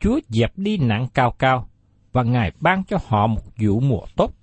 Chúa 0.00 0.20
dẹp 0.28 0.58
đi 0.58 0.76
nạn 0.76 1.06
cao 1.14 1.34
cao 1.38 1.68
và 2.12 2.22
Ngài 2.22 2.52
ban 2.60 2.84
cho 2.84 2.98
họ 3.06 3.26
một 3.26 3.42
vụ 3.58 3.80
mùa 3.80 4.06
tốt. 4.16 4.34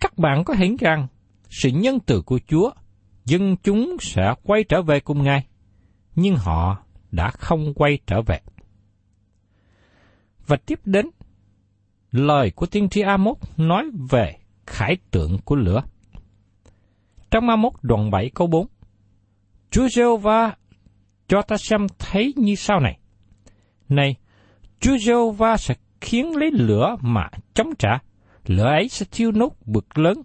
Các 0.00 0.18
bạn 0.18 0.44
có 0.44 0.54
hiểu 0.54 0.76
rằng 0.80 1.06
sự 1.50 1.70
nhân 1.70 1.98
từ 2.06 2.22
của 2.22 2.38
Chúa, 2.48 2.70
dân 3.24 3.56
chúng 3.62 3.96
sẽ 4.00 4.34
quay 4.42 4.64
trở 4.64 4.82
về 4.82 5.00
cùng 5.00 5.22
Ngài, 5.22 5.46
nhưng 6.14 6.36
họ 6.36 6.78
đã 7.12 7.30
không 7.30 7.74
quay 7.74 7.98
trở 8.06 8.22
về. 8.22 8.40
Và 10.46 10.56
tiếp 10.56 10.80
đến, 10.84 11.06
lời 12.10 12.50
của 12.50 12.66
tiên 12.66 12.88
tri 12.88 13.00
Amos 13.00 13.38
nói 13.56 13.84
về 14.10 14.36
khải 14.66 14.96
tượng 15.10 15.38
của 15.44 15.56
lửa. 15.56 15.82
Trong 17.30 17.48
Amos 17.48 17.74
đoạn 17.82 18.10
7 18.10 18.30
câu 18.34 18.46
4, 18.46 18.66
Chúa 19.74 19.88
giê 19.88 20.04
va 20.22 20.54
cho 21.28 21.42
ta 21.42 21.56
xem 21.56 21.86
thấy 21.98 22.34
như 22.36 22.54
sau 22.54 22.80
này. 22.80 22.98
Này, 23.88 24.16
Chúa 24.80 24.96
giê 24.98 25.14
va 25.36 25.56
sẽ 25.56 25.74
khiến 26.00 26.36
lấy 26.36 26.50
lửa 26.52 26.96
mà 27.00 27.28
chống 27.54 27.70
trả, 27.78 27.98
lửa 28.46 28.66
ấy 28.66 28.88
sẽ 28.88 29.06
thiêu 29.12 29.32
nốt 29.32 29.50
bực 29.66 29.98
lớn, 29.98 30.22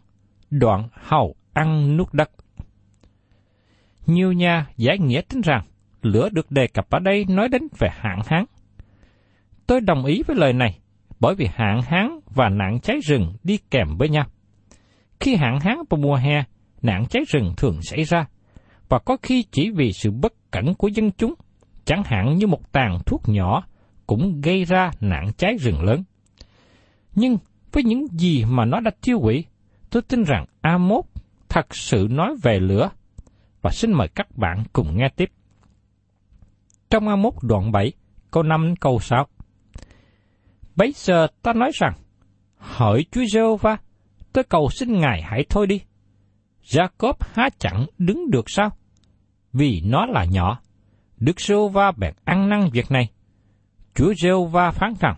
đoạn 0.51 0.87
hầu 0.93 1.35
ăn 1.53 1.97
nuốt 1.97 2.13
đất. 2.13 2.31
Nhiều 4.05 4.31
nhà 4.31 4.67
giải 4.77 4.97
nghĩa 4.97 5.21
tính 5.21 5.41
rằng 5.41 5.65
lửa 6.01 6.29
được 6.29 6.51
đề 6.51 6.67
cập 6.67 6.89
ở 6.89 6.99
đây 6.99 7.25
nói 7.29 7.49
đến 7.49 7.61
về 7.79 7.89
hạn 7.91 8.19
hán. 8.25 8.45
Tôi 9.67 9.81
đồng 9.81 10.05
ý 10.05 10.23
với 10.27 10.35
lời 10.35 10.53
này, 10.53 10.79
bởi 11.19 11.35
vì 11.35 11.47
hạn 11.53 11.81
hán 11.81 12.19
và 12.35 12.49
nạn 12.49 12.79
cháy 12.79 12.97
rừng 13.07 13.33
đi 13.43 13.57
kèm 13.71 13.87
với 13.97 14.09
nhau. 14.09 14.25
Khi 15.19 15.35
hạn 15.35 15.59
hán 15.59 15.77
vào 15.89 15.99
mùa 16.01 16.15
hè, 16.15 16.43
nạn 16.81 17.05
cháy 17.09 17.23
rừng 17.27 17.53
thường 17.57 17.81
xảy 17.81 18.03
ra, 18.03 18.25
và 18.89 18.99
có 18.99 19.17
khi 19.23 19.43
chỉ 19.51 19.69
vì 19.69 19.93
sự 19.93 20.11
bất 20.11 20.51
cẩn 20.51 20.73
của 20.73 20.87
dân 20.87 21.11
chúng, 21.11 21.33
chẳng 21.85 22.03
hạn 22.05 22.35
như 22.35 22.47
một 22.47 22.71
tàn 22.71 22.99
thuốc 23.05 23.21
nhỏ 23.27 23.63
cũng 24.07 24.41
gây 24.41 24.63
ra 24.63 24.91
nạn 24.99 25.31
cháy 25.37 25.57
rừng 25.59 25.83
lớn. 25.83 26.03
Nhưng 27.15 27.37
với 27.71 27.83
những 27.83 28.07
gì 28.07 28.45
mà 28.45 28.65
nó 28.65 28.79
đã 28.79 28.91
tiêu 29.01 29.19
hủy, 29.19 29.45
tôi 29.89 30.01
tin 30.01 30.23
rằng 30.23 30.45
A1 30.61 31.01
thật 31.49 31.75
sự 31.75 32.07
nói 32.09 32.35
về 32.43 32.59
lửa, 32.59 32.89
và 33.61 33.71
xin 33.71 33.93
mời 33.93 34.07
các 34.07 34.37
bạn 34.37 34.63
cùng 34.73 34.97
nghe 34.97 35.09
tiếp 35.15 35.29
trong 36.89 37.05
A1 37.05 37.31
đoạn 37.41 37.71
7, 37.71 37.91
câu 38.31 38.43
5 38.43 38.73
câu 38.79 38.99
6. 38.99 39.27
Bấy 40.75 40.93
giờ 40.95 41.27
ta 41.41 41.53
nói 41.53 41.71
rằng, 41.73 41.93
hỡi 42.57 43.05
Chúa 43.11 43.23
giê 43.33 43.41
va 43.61 43.77
tôi 44.33 44.43
cầu 44.43 44.69
xin 44.69 44.99
Ngài 44.99 45.21
hãy 45.21 45.45
thôi 45.49 45.67
đi. 45.67 45.81
Jacob 46.63 47.13
há 47.19 47.49
chẳng 47.59 47.85
đứng 47.97 48.31
được 48.31 48.45
sao? 48.49 48.69
Vì 49.53 49.81
nó 49.85 50.05
là 50.05 50.25
nhỏ. 50.25 50.59
Đức 51.17 51.41
Sô 51.41 51.69
va 51.69 51.91
bèn 51.91 52.13
ăn 52.25 52.49
năn 52.49 52.69
việc 52.73 52.91
này. 52.91 53.09
Chúa 53.95 54.13
giê 54.21 54.29
va 54.51 54.71
phán 54.71 54.93
rằng, 54.99 55.15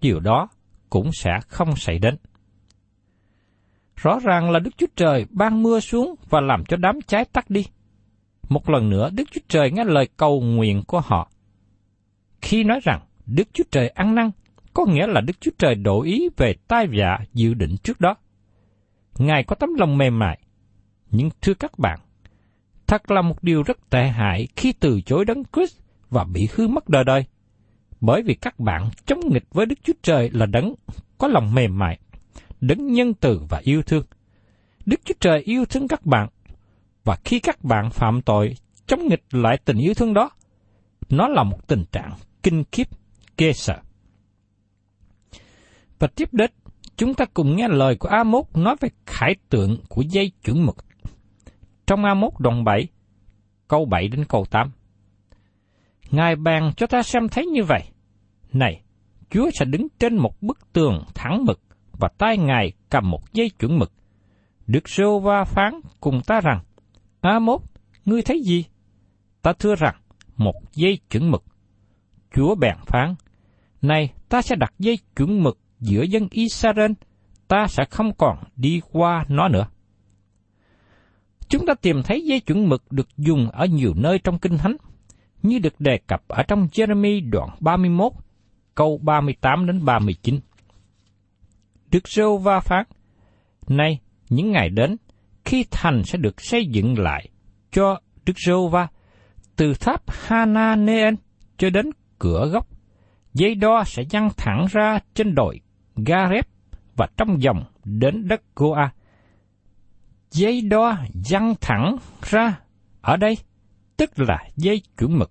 điều 0.00 0.20
đó 0.20 0.48
cũng 0.90 1.10
sẽ 1.12 1.30
không 1.48 1.76
xảy 1.76 1.98
đến. 1.98 2.16
Rõ 3.96 4.18
ràng 4.24 4.50
là 4.50 4.58
Đức 4.58 4.70
Chúa 4.76 4.86
Trời 4.96 5.26
ban 5.30 5.62
mưa 5.62 5.80
xuống 5.80 6.14
và 6.30 6.40
làm 6.40 6.64
cho 6.64 6.76
đám 6.76 6.98
cháy 7.06 7.24
tắt 7.24 7.50
đi. 7.50 7.66
Một 8.48 8.70
lần 8.70 8.90
nữa, 8.90 9.10
Đức 9.12 9.24
Chúa 9.30 9.40
Trời 9.48 9.70
nghe 9.70 9.84
lời 9.84 10.08
cầu 10.16 10.40
nguyện 10.40 10.82
của 10.86 11.00
họ. 11.00 11.30
Khi 12.42 12.64
nói 12.64 12.80
rằng 12.82 13.00
Đức 13.26 13.48
Chúa 13.52 13.64
Trời 13.70 13.88
ăn 13.88 14.14
năn, 14.14 14.30
có 14.74 14.84
nghĩa 14.86 15.06
là 15.06 15.20
Đức 15.20 15.40
Chúa 15.40 15.50
Trời 15.58 15.74
đổi 15.74 16.08
ý 16.08 16.28
về 16.36 16.54
tai 16.68 16.86
vạ 16.86 17.18
dự 17.34 17.54
định 17.54 17.76
trước 17.82 18.00
đó. 18.00 18.14
Ngài 19.18 19.44
có 19.44 19.56
tấm 19.56 19.70
lòng 19.78 19.98
mềm 19.98 20.18
mại. 20.18 20.38
Nhưng 21.10 21.30
thưa 21.40 21.54
các 21.54 21.78
bạn, 21.78 21.98
thật 22.86 23.10
là 23.10 23.22
một 23.22 23.42
điều 23.42 23.62
rất 23.62 23.90
tệ 23.90 24.08
hại 24.08 24.48
khi 24.56 24.72
từ 24.72 25.00
chối 25.00 25.24
đấng 25.24 25.42
Christ 25.52 25.78
và 26.10 26.24
bị 26.24 26.48
hư 26.54 26.68
mất 26.68 26.88
đời 26.88 27.04
đời. 27.04 27.24
Bởi 28.00 28.22
vì 28.22 28.34
các 28.34 28.60
bạn 28.60 28.90
chống 29.06 29.20
nghịch 29.32 29.44
với 29.50 29.66
Đức 29.66 29.78
Chúa 29.82 29.92
Trời 30.02 30.30
là 30.32 30.46
đấng 30.46 30.74
có 31.18 31.28
lòng 31.28 31.54
mềm 31.54 31.78
mại, 31.78 31.98
đấng 32.60 32.92
nhân 32.92 33.14
từ 33.14 33.40
và 33.48 33.60
yêu 33.64 33.82
thương. 33.82 34.04
Đức 34.86 35.00
Chúa 35.04 35.14
Trời 35.20 35.40
yêu 35.40 35.64
thương 35.64 35.88
các 35.88 36.06
bạn 36.06 36.28
và 37.04 37.16
khi 37.24 37.40
các 37.40 37.64
bạn 37.64 37.90
phạm 37.90 38.22
tội 38.22 38.54
chống 38.86 39.08
nghịch 39.08 39.24
lại 39.30 39.58
tình 39.64 39.78
yêu 39.78 39.94
thương 39.94 40.14
đó, 40.14 40.30
nó 41.08 41.28
là 41.28 41.42
một 41.42 41.66
tình 41.66 41.84
trạng 41.92 42.12
kinh 42.42 42.64
khiếp, 42.72 42.88
ghê 43.38 43.52
sợ. 43.52 43.78
Và 45.98 46.06
tiếp 46.06 46.28
đến, 46.32 46.50
chúng 46.96 47.14
ta 47.14 47.24
cùng 47.34 47.56
nghe 47.56 47.68
lời 47.68 47.96
của 47.96 48.08
A-mốt 48.08 48.44
nói 48.54 48.76
về 48.80 48.88
khải 49.06 49.34
tượng 49.48 49.76
của 49.88 50.02
dây 50.02 50.32
chuẩn 50.44 50.66
mực. 50.66 50.76
Trong 51.86 52.02
A1 52.02 52.30
đoạn 52.38 52.64
7, 52.64 52.88
câu 53.68 53.84
7 53.84 54.08
đến 54.08 54.24
câu 54.28 54.44
8. 54.50 54.70
Ngài 56.10 56.36
bàn 56.36 56.72
cho 56.76 56.86
ta 56.86 57.02
xem 57.02 57.28
thấy 57.28 57.46
như 57.46 57.64
vậy. 57.64 57.82
Này, 58.52 58.82
Chúa 59.30 59.50
sẽ 59.54 59.64
đứng 59.64 59.86
trên 59.98 60.16
một 60.16 60.42
bức 60.42 60.72
tường 60.72 61.04
thẳng 61.14 61.44
mực 61.44 61.60
và 61.92 62.08
tay 62.18 62.38
Ngài 62.38 62.72
cầm 62.90 63.10
một 63.10 63.32
dây 63.32 63.50
chuẩn 63.50 63.78
mực. 63.78 63.92
Đức 64.66 64.88
Sô 64.88 65.18
Va 65.18 65.44
phán 65.44 65.80
cùng 66.00 66.20
ta 66.26 66.40
rằng, 66.40 66.60
A1, 67.22 67.58
ngươi 68.04 68.22
thấy 68.22 68.42
gì? 68.44 68.64
Ta 69.42 69.52
thưa 69.58 69.74
rằng, 69.74 69.94
một 70.36 70.54
dây 70.72 70.98
chuẩn 71.10 71.30
mực. 71.30 71.44
Chúa 72.34 72.54
bèn 72.54 72.76
phán, 72.86 73.14
này 73.82 74.12
ta 74.28 74.42
sẽ 74.42 74.56
đặt 74.56 74.74
dây 74.78 74.98
chuẩn 75.16 75.42
mực 75.42 75.58
giữa 75.80 76.02
dân 76.02 76.28
Israel, 76.30 76.92
ta 77.48 77.66
sẽ 77.68 77.84
không 77.90 78.14
còn 78.18 78.38
đi 78.56 78.80
qua 78.92 79.24
nó 79.28 79.48
nữa. 79.48 79.66
Chúng 81.48 81.66
ta 81.66 81.74
tìm 81.74 82.02
thấy 82.02 82.24
dây 82.24 82.40
chuẩn 82.40 82.68
mực 82.68 82.92
được 82.92 83.08
dùng 83.16 83.50
ở 83.50 83.66
nhiều 83.66 83.92
nơi 83.96 84.18
trong 84.18 84.38
Kinh 84.38 84.58
Thánh, 84.58 84.76
như 85.42 85.58
được 85.58 85.80
đề 85.80 85.98
cập 86.06 86.28
ở 86.28 86.42
trong 86.42 86.68
Jeremy 86.72 87.30
đoạn 87.30 87.48
31, 87.60 88.12
câu 88.74 88.98
38 89.02 89.66
đến 89.66 89.84
39. 89.84 90.40
Đức 91.90 92.08
Rô 92.08 92.38
Va 92.38 92.60
phán, 92.60 92.84
nay 93.68 94.00
những 94.28 94.52
ngày 94.52 94.68
đến, 94.68 94.96
khi 95.44 95.64
thành 95.70 96.02
sẽ 96.04 96.18
được 96.18 96.34
xây 96.38 96.66
dựng 96.66 96.98
lại 96.98 97.28
cho 97.72 98.00
Đức 98.26 98.32
Rô 98.46 98.68
Va, 98.68 98.88
từ 99.56 99.74
tháp 99.74 100.02
Hananeen 100.08 101.14
cho 101.56 101.70
đến 101.70 101.90
cửa 102.18 102.48
gốc, 102.52 102.68
dây 103.34 103.54
đo 103.54 103.84
sẽ 103.86 104.04
dăng 104.10 104.30
thẳng 104.36 104.66
ra 104.70 104.98
trên 105.14 105.34
đồi 105.34 105.60
Gareb 105.96 106.44
và 106.96 107.08
trong 107.16 107.42
dòng 107.42 107.64
đến 107.84 108.28
đất 108.28 108.42
Goa. 108.56 108.92
Dây 110.30 110.60
đo 110.60 110.96
dăng 111.24 111.54
thẳng 111.60 111.96
ra 112.22 112.60
ở 113.00 113.16
đây, 113.16 113.36
tức 113.96 114.10
là 114.16 114.38
dây 114.56 114.82
chuẩn 114.98 115.18
mực. 115.18 115.30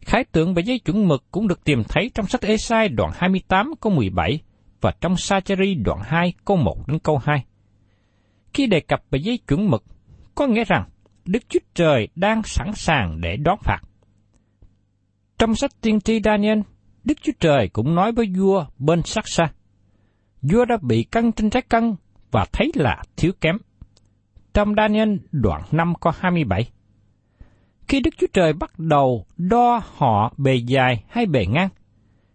Khái 0.00 0.24
tượng 0.24 0.54
về 0.54 0.62
dây 0.62 0.78
chuẩn 0.78 1.08
mực 1.08 1.24
cũng 1.30 1.48
được 1.48 1.64
tìm 1.64 1.82
thấy 1.88 2.10
trong 2.14 2.26
sách 2.26 2.42
Esai 2.42 2.88
đoạn 2.88 3.10
28 3.14 3.70
câu 3.80 3.92
17 3.92 4.40
và 4.80 4.92
trong 5.00 5.16
Sacheri 5.16 5.74
đoạn 5.74 5.98
2 6.02 6.32
câu 6.44 6.56
1 6.56 6.88
đến 6.88 6.98
câu 6.98 7.18
2. 7.24 7.44
Khi 8.54 8.66
đề 8.66 8.80
cập 8.80 9.02
về 9.10 9.18
dây 9.18 9.38
chuẩn 9.48 9.70
mực, 9.70 9.84
có 10.34 10.46
nghĩa 10.46 10.64
rằng 10.64 10.88
Đức 11.24 11.42
Chúa 11.48 11.58
Trời 11.74 12.08
đang 12.14 12.42
sẵn 12.42 12.72
sàng 12.74 13.20
để 13.20 13.36
đón 13.36 13.58
phạt. 13.62 13.80
Trong 15.38 15.54
sách 15.54 15.70
tiên 15.80 16.00
tri 16.00 16.20
Daniel, 16.24 16.58
Đức 17.04 17.14
Chúa 17.22 17.32
Trời 17.40 17.68
cũng 17.72 17.94
nói 17.94 18.12
với 18.12 18.26
vua 18.38 18.66
bên 18.78 19.02
sắc 19.02 19.28
xa. 19.28 19.52
Vua 20.42 20.64
đã 20.64 20.76
bị 20.82 21.02
cân 21.02 21.32
trên 21.32 21.50
trái 21.50 21.62
cân 21.62 21.94
và 22.30 22.46
thấy 22.52 22.70
là 22.74 23.02
thiếu 23.16 23.32
kém. 23.40 23.56
Trong 24.54 24.74
Daniel 24.76 25.16
đoạn 25.32 25.62
5 25.72 25.94
có 26.00 26.12
27. 26.18 26.70
Khi 27.88 28.00
Đức 28.00 28.10
Chúa 28.18 28.26
Trời 28.32 28.52
bắt 28.52 28.78
đầu 28.78 29.26
đo 29.36 29.80
họ 29.96 30.32
bề 30.36 30.54
dài 30.54 31.04
hay 31.08 31.26
bề 31.26 31.46
ngang, 31.46 31.68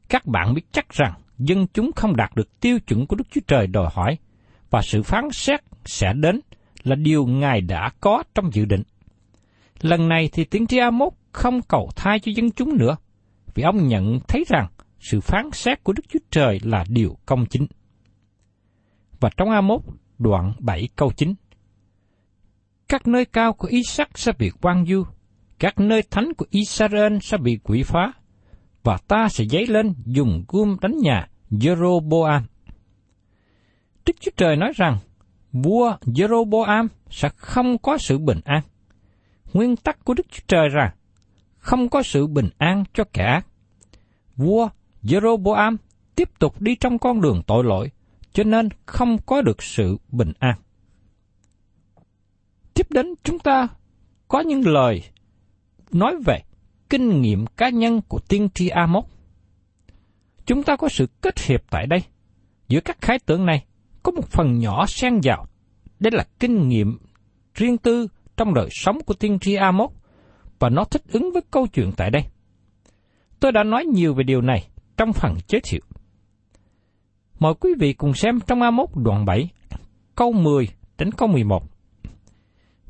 các 0.09 0.25
bạn 0.25 0.53
biết 0.53 0.61
chắc 0.71 0.89
rằng 0.89 1.13
dân 1.37 1.67
chúng 1.73 1.91
không 1.95 2.15
đạt 2.15 2.35
được 2.35 2.59
tiêu 2.59 2.79
chuẩn 2.79 3.07
của 3.07 3.15
Đức 3.15 3.27
Chúa 3.31 3.41
Trời 3.47 3.67
đòi 3.67 3.89
hỏi, 3.93 4.17
và 4.69 4.81
sự 4.81 5.03
phán 5.03 5.23
xét 5.31 5.59
sẽ 5.85 6.13
đến 6.13 6.39
là 6.83 6.95
điều 6.95 7.25
Ngài 7.25 7.61
đã 7.61 7.91
có 8.01 8.23
trong 8.35 8.53
dự 8.53 8.65
định. 8.65 8.83
Lần 9.81 10.09
này 10.09 10.29
thì 10.33 10.43
tiếng 10.43 10.67
tri 10.67 10.77
Amos 10.77 11.13
không 11.31 11.61
cầu 11.61 11.89
thai 11.95 12.19
cho 12.19 12.31
dân 12.35 12.51
chúng 12.51 12.77
nữa, 12.77 12.95
vì 13.55 13.63
ông 13.63 13.87
nhận 13.87 14.19
thấy 14.27 14.43
rằng 14.47 14.67
sự 14.99 15.21
phán 15.21 15.49
xét 15.51 15.83
của 15.83 15.93
Đức 15.93 16.03
Chúa 16.09 16.19
Trời 16.31 16.59
là 16.63 16.85
điều 16.89 17.17
công 17.25 17.45
chính. 17.45 17.67
Và 19.23 19.29
trong 19.37 19.49
Amos 19.49 19.81
đoạn 20.19 20.53
7 20.59 20.87
câu 20.95 21.11
9 21.11 21.33
Các 22.89 23.07
nơi 23.07 23.25
cao 23.25 23.53
của 23.53 23.67
Isaac 23.67 24.17
sẽ 24.17 24.31
bị 24.39 24.51
quan 24.61 24.85
du, 24.85 25.03
các 25.59 25.79
nơi 25.79 26.01
thánh 26.11 26.33
của 26.37 26.45
Israel 26.49 27.17
sẽ 27.21 27.37
bị 27.37 27.59
quỷ 27.63 27.83
phá, 27.83 28.11
và 28.83 28.97
ta 29.07 29.27
sẽ 29.29 29.45
dấy 29.45 29.67
lên 29.67 29.93
dùng 30.05 30.43
gươm 30.47 30.77
đánh 30.81 30.97
nhà 30.97 31.27
Jeroboam. 31.51 32.41
Đức 34.05 34.13
Chúa 34.19 34.31
Trời 34.37 34.55
nói 34.55 34.71
rằng, 34.75 34.97
vua 35.51 35.95
Jeroboam 36.01 36.87
sẽ 37.09 37.29
không 37.35 37.77
có 37.77 37.97
sự 37.97 38.17
bình 38.17 38.39
an. 38.45 38.61
Nguyên 39.53 39.75
tắc 39.75 40.05
của 40.05 40.13
Đức 40.13 40.25
Chúa 40.31 40.43
Trời 40.47 40.69
rằng, 40.69 40.91
không 41.57 41.89
có 41.89 42.03
sự 42.03 42.27
bình 42.27 42.49
an 42.57 42.83
cho 42.93 43.03
kẻ 43.13 43.23
ác. 43.23 43.47
Vua 44.35 44.69
Jeroboam 45.03 45.77
tiếp 46.15 46.29
tục 46.39 46.61
đi 46.61 46.75
trong 46.75 46.99
con 46.99 47.21
đường 47.21 47.41
tội 47.47 47.63
lỗi, 47.63 47.89
cho 48.33 48.43
nên 48.43 48.69
không 48.85 49.17
có 49.25 49.41
được 49.41 49.63
sự 49.63 49.97
bình 50.09 50.33
an. 50.39 50.55
Tiếp 52.73 52.87
đến 52.89 53.13
chúng 53.23 53.39
ta 53.39 53.67
có 54.27 54.39
những 54.39 54.67
lời 54.67 55.03
nói 55.91 56.15
về 56.25 56.39
kinh 56.89 57.21
nghiệm 57.21 57.45
cá 57.45 57.69
nhân 57.69 58.01
của 58.07 58.19
tiên 58.19 58.49
tri 58.53 58.67
Amos. 58.67 59.05
Chúng 60.45 60.63
ta 60.63 60.75
có 60.75 60.89
sự 60.89 61.07
kết 61.21 61.39
hiệp 61.39 61.63
tại 61.69 61.87
đây. 61.87 62.03
Giữa 62.67 62.79
các 62.79 63.01
khái 63.01 63.19
tượng 63.19 63.45
này, 63.45 63.65
có 64.03 64.11
một 64.11 64.27
phần 64.27 64.59
nhỏ 64.59 64.85
xen 64.85 65.19
vào. 65.23 65.47
Đây 65.99 66.11
là 66.11 66.25
kinh 66.39 66.67
nghiệm 66.67 66.97
riêng 67.53 67.77
tư 67.77 68.07
trong 68.37 68.53
đời 68.53 68.67
sống 68.71 68.99
của 69.05 69.13
tiên 69.13 69.39
tri 69.39 69.55
Amos 69.55 69.91
và 70.59 70.69
nó 70.69 70.83
thích 70.83 71.03
ứng 71.11 71.31
với 71.33 71.41
câu 71.51 71.67
chuyện 71.67 71.91
tại 71.97 72.11
đây. 72.11 72.23
Tôi 73.39 73.51
đã 73.51 73.63
nói 73.63 73.85
nhiều 73.85 74.13
về 74.13 74.23
điều 74.23 74.41
này 74.41 74.67
trong 74.97 75.13
phần 75.13 75.35
giới 75.47 75.61
thiệu. 75.63 75.81
Mời 77.39 77.53
quý 77.59 77.69
vị 77.79 77.93
cùng 77.93 78.13
xem 78.13 78.39
trong 78.47 78.61
Amos 78.61 78.89
đoạn 78.95 79.25
7, 79.25 79.49
câu 80.15 80.31
10 80.31 80.67
đến 80.97 81.11
câu 81.11 81.27
11. 81.27 81.63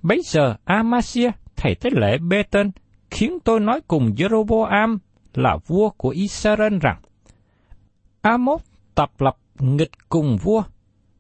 Bấy 0.02 0.22
giờ 0.26 0.56
Amasia, 0.64 1.32
thầy 1.56 1.76
tế 1.76 1.90
lễ 1.94 2.18
bê 2.18 2.44
tên, 2.44 2.72
khiến 3.12 3.38
tôi 3.44 3.60
nói 3.60 3.82
cùng 3.88 4.14
Jeroboam 4.18 4.98
là 5.34 5.58
vua 5.68 5.90
của 5.90 6.10
Israel 6.10 6.78
rằng, 6.82 7.02
Amos 8.22 8.62
tập 8.96 9.12
lập 9.20 9.38
nghịch 9.60 10.10
cùng 10.10 10.38
vua 10.44 10.64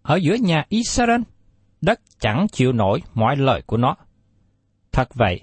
ở 0.01 0.15
giữa 0.15 0.35
nhà 0.35 0.65
Israel, 0.69 1.21
đất 1.81 1.99
chẳng 2.19 2.47
chịu 2.51 2.71
nổi 2.71 3.01
mọi 3.13 3.35
lời 3.35 3.61
của 3.65 3.77
nó. 3.77 3.95
Thật 4.91 5.15
vậy, 5.15 5.41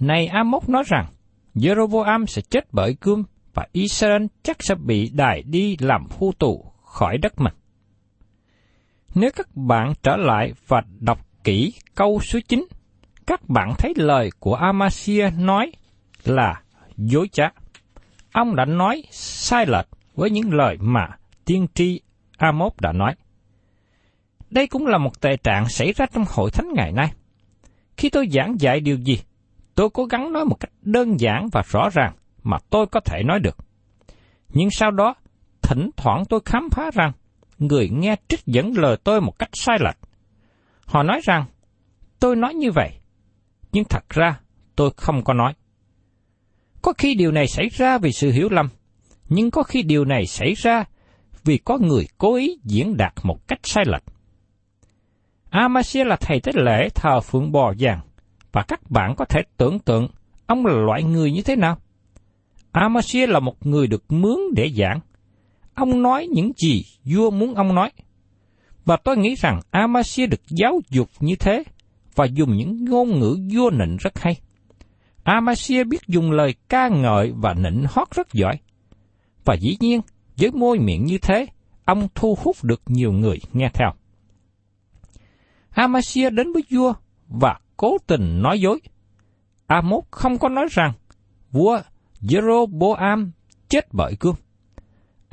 này 0.00 0.26
Amos 0.26 0.68
nói 0.68 0.82
rằng, 0.86 1.06
Jeroboam 1.54 2.26
sẽ 2.26 2.42
chết 2.42 2.64
bởi 2.72 2.94
cương 2.94 3.24
và 3.54 3.66
Israel 3.72 4.22
chắc 4.42 4.56
sẽ 4.60 4.74
bị 4.74 5.10
đài 5.14 5.42
đi 5.42 5.76
làm 5.80 6.08
phu 6.08 6.32
tù 6.32 6.65
khỏi 6.96 7.18
đất 7.18 7.40
mình. 7.40 7.54
Nếu 9.14 9.30
các 9.36 9.56
bạn 9.56 9.92
trở 10.02 10.16
lại 10.16 10.52
và 10.66 10.82
đọc 11.00 11.18
kỹ 11.44 11.74
câu 11.94 12.20
số 12.20 12.38
9, 12.48 12.66
các 13.26 13.48
bạn 13.48 13.72
thấy 13.78 13.92
lời 13.96 14.30
của 14.40 14.54
Amasia 14.54 15.30
nói 15.38 15.72
là 16.24 16.62
dối 16.96 17.28
trá. 17.32 17.48
Ông 18.32 18.56
đã 18.56 18.64
nói 18.64 19.02
sai 19.10 19.66
lệch 19.66 19.86
với 20.14 20.30
những 20.30 20.54
lời 20.54 20.76
mà 20.80 21.08
tiên 21.44 21.66
tri 21.74 22.00
Amos 22.36 22.72
đã 22.80 22.92
nói. 22.92 23.14
Đây 24.50 24.66
cũng 24.66 24.86
là 24.86 24.98
một 24.98 25.20
tệ 25.20 25.36
trạng 25.36 25.68
xảy 25.68 25.92
ra 25.92 26.06
trong 26.12 26.24
hội 26.28 26.50
thánh 26.50 26.68
ngày 26.74 26.92
nay. 26.92 27.12
Khi 27.96 28.10
tôi 28.10 28.28
giảng 28.32 28.60
dạy 28.60 28.80
điều 28.80 28.96
gì, 28.96 29.20
tôi 29.74 29.90
cố 29.90 30.04
gắng 30.04 30.32
nói 30.32 30.44
một 30.44 30.60
cách 30.60 30.72
đơn 30.82 31.20
giản 31.20 31.48
và 31.52 31.62
rõ 31.70 31.88
ràng 31.92 32.12
mà 32.42 32.58
tôi 32.70 32.86
có 32.86 33.00
thể 33.00 33.22
nói 33.22 33.40
được. 33.40 33.56
Nhưng 34.48 34.68
sau 34.70 34.90
đó, 34.90 35.14
thỉnh 35.66 35.90
thoảng 35.96 36.24
tôi 36.28 36.40
khám 36.44 36.68
phá 36.70 36.90
rằng 36.94 37.12
người 37.58 37.88
nghe 37.88 38.16
trích 38.28 38.40
dẫn 38.46 38.72
lời 38.76 38.96
tôi 39.04 39.20
một 39.20 39.38
cách 39.38 39.50
sai 39.52 39.78
lệch. 39.80 39.96
Họ 40.84 41.02
nói 41.02 41.20
rằng, 41.24 41.44
tôi 42.20 42.36
nói 42.36 42.54
như 42.54 42.70
vậy, 42.70 42.90
nhưng 43.72 43.84
thật 43.84 44.08
ra 44.08 44.40
tôi 44.76 44.90
không 44.96 45.24
có 45.24 45.34
nói. 45.34 45.54
Có 46.82 46.92
khi 46.98 47.14
điều 47.14 47.32
này 47.32 47.46
xảy 47.46 47.68
ra 47.68 47.98
vì 47.98 48.12
sự 48.12 48.30
hiểu 48.30 48.48
lầm, 48.50 48.68
nhưng 49.28 49.50
có 49.50 49.62
khi 49.62 49.82
điều 49.82 50.04
này 50.04 50.26
xảy 50.26 50.54
ra 50.54 50.84
vì 51.44 51.58
có 51.58 51.78
người 51.78 52.06
cố 52.18 52.36
ý 52.36 52.58
diễn 52.64 52.96
đạt 52.96 53.12
một 53.22 53.48
cách 53.48 53.60
sai 53.62 53.84
lệch. 53.86 54.04
Amasia 55.50 56.04
là 56.04 56.16
thầy 56.16 56.40
tế 56.40 56.52
lễ 56.54 56.88
thờ 56.94 57.20
phượng 57.20 57.52
bò 57.52 57.72
vàng, 57.78 58.00
và 58.52 58.62
các 58.68 58.90
bạn 58.90 59.14
có 59.16 59.24
thể 59.24 59.40
tưởng 59.56 59.78
tượng 59.78 60.08
ông 60.46 60.66
là 60.66 60.74
loại 60.74 61.02
người 61.02 61.32
như 61.32 61.42
thế 61.42 61.56
nào. 61.56 61.78
Amasia 62.72 63.26
là 63.26 63.40
một 63.40 63.66
người 63.66 63.86
được 63.86 64.12
mướn 64.12 64.38
để 64.56 64.70
giảng. 64.76 65.00
Ông 65.76 66.02
nói 66.02 66.26
những 66.32 66.52
gì 66.56 66.84
vua 67.04 67.30
muốn 67.30 67.54
ông 67.54 67.74
nói. 67.74 67.90
Và 68.84 68.96
tôi 68.96 69.16
nghĩ 69.16 69.34
rằng 69.34 69.60
Amasia 69.70 70.26
được 70.26 70.40
giáo 70.48 70.80
dục 70.90 71.08
như 71.20 71.36
thế 71.36 71.64
và 72.14 72.24
dùng 72.24 72.56
những 72.56 72.84
ngôn 72.84 73.20
ngữ 73.20 73.38
vua 73.54 73.70
nịnh 73.70 73.96
rất 73.96 74.18
hay. 74.18 74.40
Amasia 75.22 75.84
biết 75.84 76.00
dùng 76.06 76.30
lời 76.30 76.54
ca 76.68 76.88
ngợi 76.88 77.32
và 77.36 77.54
nịnh 77.54 77.84
hót 77.90 78.10
rất 78.10 78.32
giỏi. 78.32 78.58
Và 79.44 79.54
dĩ 79.54 79.76
nhiên, 79.80 80.00
với 80.36 80.50
môi 80.50 80.78
miệng 80.78 81.04
như 81.04 81.18
thế, 81.18 81.46
ông 81.84 82.08
thu 82.14 82.38
hút 82.42 82.56
được 82.62 82.82
nhiều 82.86 83.12
người 83.12 83.38
nghe 83.52 83.70
theo. 83.74 83.90
Amasia 85.70 86.30
đến 86.30 86.52
với 86.52 86.62
vua 86.70 86.92
và 87.28 87.58
cố 87.76 87.96
tình 88.06 88.42
nói 88.42 88.60
dối. 88.60 88.80
Amos 89.66 90.04
không 90.10 90.38
có 90.38 90.48
nói 90.48 90.66
rằng 90.70 90.92
vua 91.52 91.80
Jeroboam 92.20 93.30
chết 93.68 93.86
bởi 93.92 94.16
cương. 94.20 94.34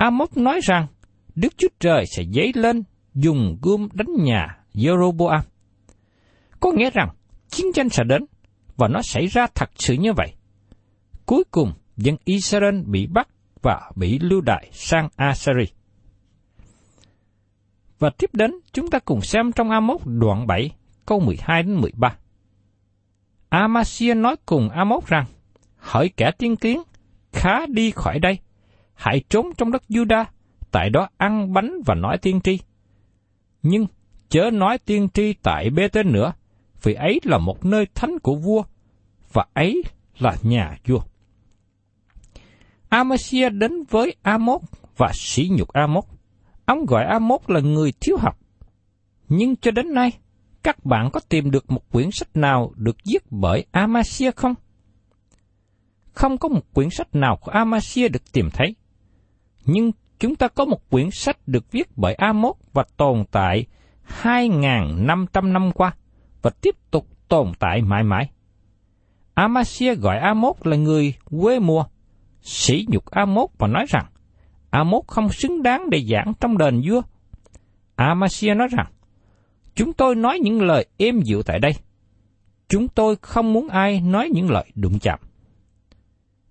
Amos 0.04 0.28
nói 0.36 0.60
rằng 0.62 0.86
Đức 1.34 1.48
Chúa 1.56 1.68
Trời 1.80 2.04
sẽ 2.06 2.24
dấy 2.34 2.52
lên 2.54 2.82
dùng 3.14 3.58
gươm 3.62 3.88
đánh 3.92 4.08
nhà 4.18 4.58
Jeroboam. 4.74 5.40
Có 6.60 6.72
nghĩa 6.72 6.90
rằng 6.90 7.08
chiến 7.48 7.66
tranh 7.74 7.88
sẽ 7.88 8.04
đến 8.04 8.24
và 8.76 8.88
nó 8.88 9.02
xảy 9.02 9.26
ra 9.26 9.46
thật 9.54 9.70
sự 9.76 9.94
như 9.94 10.12
vậy. 10.12 10.34
Cuối 11.26 11.44
cùng, 11.50 11.72
dân 11.96 12.16
Israel 12.24 12.80
bị 12.86 13.06
bắt 13.06 13.28
và 13.62 13.90
bị 13.96 14.18
lưu 14.18 14.40
đại 14.40 14.68
sang 14.72 15.08
Assyria. 15.16 15.72
Và 17.98 18.10
tiếp 18.18 18.30
đến, 18.32 18.50
chúng 18.72 18.90
ta 18.90 18.98
cùng 18.98 19.20
xem 19.20 19.52
trong 19.52 19.70
Amos 19.70 20.00
đoạn 20.04 20.46
7, 20.46 20.70
câu 21.06 21.20
12 21.20 21.62
đến 21.62 21.74
13. 21.80 22.16
Amasia 23.48 24.14
nói 24.14 24.36
cùng 24.46 24.68
Amos 24.68 25.06
rằng, 25.06 25.24
Hỡi 25.76 26.08
kẻ 26.08 26.30
tiên 26.38 26.56
kiến, 26.56 26.82
khá 27.32 27.66
đi 27.66 27.90
khỏi 27.90 28.18
đây, 28.18 28.38
hãy 28.94 29.22
trốn 29.28 29.46
trong 29.56 29.72
đất 29.72 29.82
Juda, 29.88 30.24
tại 30.70 30.90
đó 30.90 31.08
ăn 31.16 31.52
bánh 31.52 31.72
và 31.86 31.94
nói 31.94 32.18
tiên 32.18 32.40
tri. 32.40 32.58
Nhưng 33.62 33.86
chớ 34.28 34.50
nói 34.52 34.78
tiên 34.78 35.08
tri 35.14 35.32
tại 35.42 35.70
bê 35.70 35.88
tên 35.88 36.12
nữa, 36.12 36.32
vì 36.82 36.94
ấy 36.94 37.20
là 37.24 37.38
một 37.38 37.64
nơi 37.64 37.86
thánh 37.94 38.18
của 38.18 38.34
vua, 38.34 38.62
và 39.32 39.46
ấy 39.54 39.82
là 40.18 40.36
nhà 40.42 40.76
vua. 40.86 41.00
Amasia 42.88 43.48
đến 43.50 43.72
với 43.90 44.14
Amos 44.22 44.62
và 44.96 45.10
sỉ 45.14 45.50
nhục 45.52 45.68
Amos. 45.68 46.04
Ông 46.64 46.86
gọi 46.86 47.04
Amos 47.04 47.40
là 47.46 47.60
người 47.60 47.92
thiếu 48.00 48.16
học. 48.20 48.38
Nhưng 49.28 49.56
cho 49.56 49.70
đến 49.70 49.94
nay, 49.94 50.12
các 50.62 50.84
bạn 50.84 51.10
có 51.12 51.20
tìm 51.28 51.50
được 51.50 51.70
một 51.70 51.90
quyển 51.90 52.10
sách 52.12 52.28
nào 52.36 52.72
được 52.76 52.96
viết 53.06 53.22
bởi 53.30 53.66
Amasia 53.70 54.30
không? 54.30 54.54
Không 56.12 56.38
có 56.38 56.48
một 56.48 56.74
quyển 56.74 56.90
sách 56.90 57.14
nào 57.14 57.38
của 57.40 57.50
Amasia 57.50 58.08
được 58.08 58.32
tìm 58.32 58.50
thấy. 58.52 58.76
Nhưng 59.64 59.92
chúng 60.18 60.36
ta 60.36 60.48
có 60.48 60.64
một 60.64 60.90
quyển 60.90 61.10
sách 61.10 61.38
được 61.46 61.72
viết 61.72 61.88
bởi 61.96 62.14
Amos 62.14 62.56
và 62.72 62.84
tồn 62.96 63.24
tại 63.30 63.66
2.500 64.22 65.52
năm 65.52 65.72
qua 65.72 65.94
và 66.42 66.50
tiếp 66.50 66.74
tục 66.90 67.06
tồn 67.28 67.52
tại 67.58 67.82
mãi 67.82 68.02
mãi. 68.02 68.30
Amasia 69.34 69.94
gọi 69.94 70.18
Amos 70.18 70.56
là 70.64 70.76
người 70.76 71.14
quê 71.40 71.58
mùa, 71.58 71.84
sỉ 72.42 72.86
nhục 72.88 73.06
Amos 73.06 73.50
và 73.58 73.66
nói 73.66 73.84
rằng 73.88 74.06
Amos 74.70 75.06
không 75.06 75.28
xứng 75.32 75.62
đáng 75.62 75.90
để 75.90 76.04
giảng 76.10 76.32
trong 76.40 76.58
đền 76.58 76.82
vua. 76.84 77.02
Amasia 77.96 78.54
nói 78.54 78.68
rằng, 78.70 78.86
chúng 79.74 79.92
tôi 79.92 80.14
nói 80.14 80.38
những 80.38 80.62
lời 80.62 80.86
êm 80.96 81.20
dịu 81.20 81.42
tại 81.42 81.58
đây. 81.58 81.72
Chúng 82.68 82.88
tôi 82.88 83.16
không 83.20 83.52
muốn 83.52 83.68
ai 83.68 84.00
nói 84.00 84.30
những 84.32 84.50
lời 84.50 84.64
đụng 84.74 84.98
chạm. 84.98 85.18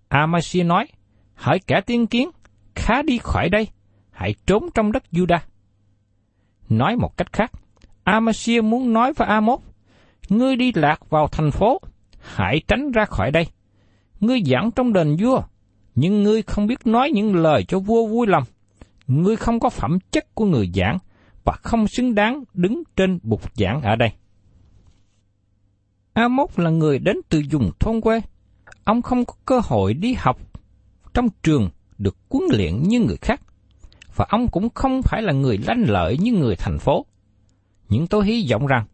Amasia 0.08 0.64
nói, 0.64 0.88
hỡi 1.36 1.60
kẻ 1.60 1.82
tiên 1.82 2.08
kiến, 2.08 2.30
khá 2.76 3.02
đi 3.02 3.18
khỏi 3.18 3.50
đây, 3.50 3.68
hãy 4.12 4.36
trốn 4.46 4.70
trong 4.76 4.92
đất 4.92 5.04
Juda. 5.12 5.40
Nói 6.70 6.96
một 6.96 7.18
cách 7.18 7.34
khác, 7.34 7.52
Amasia 8.04 8.62
muốn 8.62 8.94
nói 8.94 9.14
với 9.14 9.28
Amos, 9.28 9.60
ngươi 10.30 10.56
đi 10.56 10.72
lạc 10.76 11.10
vào 11.10 11.28
thành 11.28 11.52
phố, 11.52 11.82
hãy 12.20 12.62
tránh 12.68 12.92
ra 12.92 13.06
khỏi 13.06 13.32
đây. 13.32 13.48
Ngươi 14.20 14.42
giảng 14.46 14.72
trong 14.72 14.94
đền 14.94 15.16
vua, 15.20 15.42
nhưng 15.96 16.24
ngươi 16.24 16.42
không 16.42 16.68
biết 16.68 16.88
nói 16.88 17.12
những 17.14 17.36
lời 17.36 17.64
cho 17.68 17.80
vua 17.80 18.08
vui 18.08 18.28
lòng. 18.28 18.44
Ngươi 19.08 19.36
không 19.36 19.60
có 19.60 19.70
phẩm 19.70 19.98
chất 20.12 20.36
của 20.36 20.46
người 20.46 20.72
giảng 20.76 20.98
và 21.44 21.54
không 21.64 21.88
xứng 21.88 22.16
đáng 22.16 22.44
đứng 22.54 22.84
trên 22.96 23.20
bục 23.24 23.42
giảng 23.56 23.82
ở 23.82 23.96
đây. 23.96 24.10
Amos 26.14 26.60
là 26.60 26.70
người 26.70 27.00
đến 27.00 27.18
từ 27.30 27.42
vùng 27.52 27.72
thôn 27.80 28.02
quê. 28.02 28.22
Ông 28.84 29.02
không 29.02 29.26
có 29.26 29.34
cơ 29.46 29.62
hội 29.64 29.94
đi 29.94 30.14
học 30.14 30.38
trong 31.14 31.28
trường 31.44 31.70
được 31.98 32.18
quấn 32.30 32.44
luyện 32.52 32.84
như 32.84 33.00
người 33.00 33.18
khác. 33.18 33.42
Và 34.16 34.26
ông 34.30 34.48
cũng 34.48 34.70
không 34.70 35.02
phải 35.02 35.22
là 35.22 35.34
người 35.34 35.58
lanh 35.58 35.84
lợi 35.88 36.18
như 36.18 36.32
người 36.32 36.56
thành 36.56 36.80
phố. 36.80 37.06
Nhưng 37.90 38.08
tôi 38.08 38.26
hy 38.26 38.48
vọng 38.52 38.68
rằng 38.68 38.86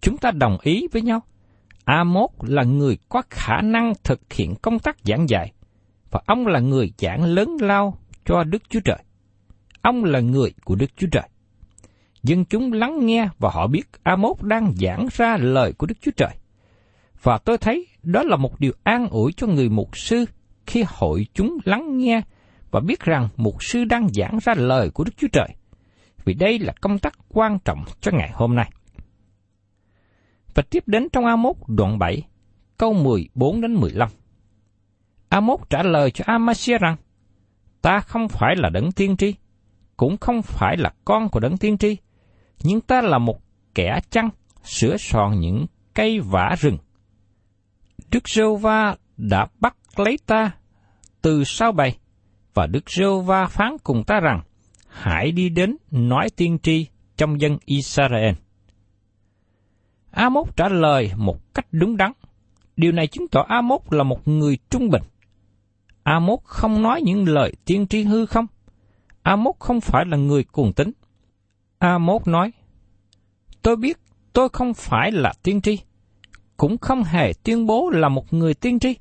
chúng 0.00 0.16
ta 0.16 0.30
đồng 0.30 0.58
ý 0.62 0.88
với 0.92 1.02
nhau. 1.02 1.20
Amos 1.84 2.30
là 2.40 2.62
người 2.62 2.98
có 3.08 3.22
khả 3.30 3.60
năng 3.60 3.92
thực 4.04 4.32
hiện 4.32 4.54
công 4.62 4.78
tác 4.78 4.96
giảng 5.04 5.28
dạy, 5.28 5.52
và 6.10 6.20
ông 6.26 6.46
là 6.46 6.60
người 6.60 6.92
giảng 6.98 7.24
lớn 7.24 7.56
lao 7.60 7.98
cho 8.24 8.44
Đức 8.44 8.62
Chúa 8.68 8.80
Trời. 8.84 8.98
Ông 9.82 10.04
là 10.04 10.20
người 10.20 10.52
của 10.64 10.74
Đức 10.74 10.90
Chúa 10.96 11.06
Trời. 11.12 11.28
Dân 12.22 12.44
chúng 12.44 12.72
lắng 12.72 13.06
nghe 13.06 13.28
và 13.38 13.50
họ 13.50 13.66
biết 13.66 13.86
Amos 14.02 14.40
đang 14.40 14.74
giảng 14.76 15.06
ra 15.12 15.36
lời 15.36 15.72
của 15.72 15.86
Đức 15.86 15.94
Chúa 16.00 16.10
Trời. 16.16 16.34
Và 17.22 17.38
tôi 17.38 17.58
thấy 17.58 17.86
đó 18.02 18.22
là 18.22 18.36
một 18.36 18.60
điều 18.60 18.72
an 18.82 19.08
ủi 19.08 19.32
cho 19.36 19.46
người 19.46 19.68
mục 19.68 19.96
sư 19.96 20.24
khi 20.66 20.84
hội 20.88 21.26
chúng 21.34 21.58
lắng 21.64 21.98
nghe 21.98 22.20
và 22.70 22.80
biết 22.80 23.00
rằng 23.00 23.28
mục 23.36 23.64
sư 23.64 23.84
đang 23.84 24.08
giảng 24.08 24.38
ra 24.42 24.54
lời 24.56 24.90
của 24.90 25.04
Đức 25.04 25.12
Chúa 25.16 25.28
Trời. 25.32 25.48
Vì 26.24 26.34
đây 26.34 26.58
là 26.58 26.72
công 26.80 26.98
tác 26.98 27.18
quan 27.28 27.58
trọng 27.64 27.84
cho 28.00 28.12
ngày 28.12 28.30
hôm 28.34 28.54
nay. 28.54 28.70
Và 30.54 30.62
tiếp 30.70 30.82
đến 30.86 31.08
trong 31.12 31.24
A1 31.24 31.52
đoạn 31.66 31.98
7, 31.98 32.22
câu 32.78 32.92
14 32.92 33.60
đến 33.60 33.74
15. 33.74 34.08
A1 35.30 35.56
trả 35.70 35.82
lời 35.82 36.10
cho 36.10 36.24
Amasia 36.26 36.78
rằng, 36.78 36.96
Ta 37.82 38.00
không 38.00 38.28
phải 38.28 38.56
là 38.56 38.70
đấng 38.70 38.92
tiên 38.92 39.16
tri, 39.16 39.34
cũng 39.96 40.16
không 40.16 40.42
phải 40.42 40.76
là 40.76 40.92
con 41.04 41.28
của 41.28 41.40
đấng 41.40 41.56
tiên 41.56 41.78
tri, 41.78 41.96
nhưng 42.62 42.80
ta 42.80 43.02
là 43.02 43.18
một 43.18 43.40
kẻ 43.74 44.00
chăn 44.10 44.28
sửa 44.64 44.96
soạn 44.96 45.40
những 45.40 45.66
cây 45.94 46.20
vả 46.20 46.56
rừng. 46.58 46.78
Đức 48.10 48.28
Rêu 48.28 48.56
Va 48.56 48.96
đã 49.16 49.46
bắt 49.60 49.76
lấy 49.98 50.18
ta 50.26 50.50
từ 51.22 51.44
sau 51.44 51.72
bày, 51.72 51.98
và 52.54 52.66
Đức 52.66 52.90
Rêu 52.90 53.20
Va 53.20 53.46
phán 53.46 53.76
cùng 53.84 54.04
ta 54.04 54.20
rằng, 54.20 54.40
hãy 54.88 55.32
đi 55.32 55.48
đến 55.48 55.76
nói 55.90 56.30
tiên 56.36 56.58
tri 56.62 56.86
trong 57.16 57.40
dân 57.40 57.58
Israel. 57.64 58.34
Amos 60.10 60.48
trả 60.56 60.68
lời 60.68 61.12
một 61.16 61.54
cách 61.54 61.66
đúng 61.72 61.96
đắn. 61.96 62.12
Điều 62.76 62.92
này 62.92 63.06
chứng 63.06 63.28
tỏ 63.28 63.44
Amos 63.48 63.80
là 63.90 64.02
một 64.02 64.28
người 64.28 64.58
trung 64.70 64.90
bình. 64.90 65.02
Amos 66.02 66.40
không 66.44 66.82
nói 66.82 67.00
những 67.04 67.28
lời 67.28 67.52
tiên 67.64 67.86
tri 67.86 68.02
hư 68.02 68.26
không. 68.26 68.46
Amos 69.22 69.54
không 69.58 69.80
phải 69.80 70.04
là 70.06 70.16
người 70.16 70.44
cuồng 70.44 70.72
tính. 70.72 70.90
Amos 71.78 72.22
nói, 72.26 72.52
Tôi 73.64 73.76
biết 73.76 73.98
tôi 74.32 74.48
không 74.52 74.74
phải 74.74 75.12
là 75.12 75.32
tiên 75.42 75.60
tri, 75.60 75.78
cũng 76.56 76.78
không 76.78 77.04
hề 77.04 77.32
tuyên 77.42 77.66
bố 77.66 77.90
là 77.90 78.08
một 78.08 78.32
người 78.32 78.54
tiên 78.54 78.78
tri. 78.78 78.96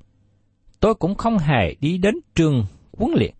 Tôi 0.84 0.96
cũng 0.96 1.16
không 1.16 1.38
hề 1.38 1.76
đi 1.80 1.98
đến 1.98 2.16
trường 2.36 2.66
huấn 2.98 3.12
luyện. 3.16 3.34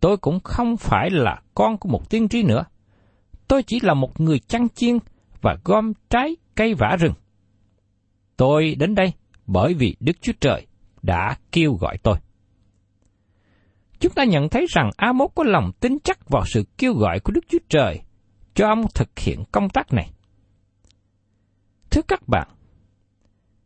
Tôi 0.00 0.16
cũng 0.16 0.40
không 0.40 0.76
phải 0.76 1.10
là 1.10 1.42
con 1.54 1.78
của 1.78 1.88
một 1.88 2.10
tiên 2.10 2.28
tri 2.28 2.42
nữa. 2.42 2.64
Tôi 3.48 3.62
chỉ 3.62 3.80
là 3.82 3.94
một 3.94 4.20
người 4.20 4.38
chăn 4.38 4.68
chiên 4.68 4.98
và 5.40 5.56
gom 5.64 5.92
trái 6.10 6.36
cây 6.54 6.74
vả 6.74 6.96
rừng. 7.00 7.12
Tôi 8.36 8.74
đến 8.74 8.94
đây 8.94 9.12
bởi 9.46 9.74
vì 9.74 9.96
Đức 10.00 10.12
Chúa 10.20 10.32
Trời 10.40 10.66
đã 11.02 11.36
kêu 11.52 11.74
gọi 11.80 11.98
tôi. 12.02 12.16
Chúng 14.00 14.12
ta 14.12 14.24
nhận 14.24 14.48
thấy 14.48 14.66
rằng 14.68 14.90
Amos 14.96 15.30
có 15.34 15.44
lòng 15.44 15.72
tin 15.80 15.98
chắc 16.04 16.28
vào 16.28 16.42
sự 16.46 16.64
kêu 16.78 16.94
gọi 16.94 17.20
của 17.20 17.32
Đức 17.32 17.44
Chúa 17.48 17.58
Trời 17.68 18.00
cho 18.54 18.68
ông 18.68 18.84
thực 18.94 19.18
hiện 19.18 19.44
công 19.52 19.68
tác 19.68 19.92
này. 19.92 20.10
Thưa 21.90 22.02
các 22.08 22.28
bạn, 22.28 22.48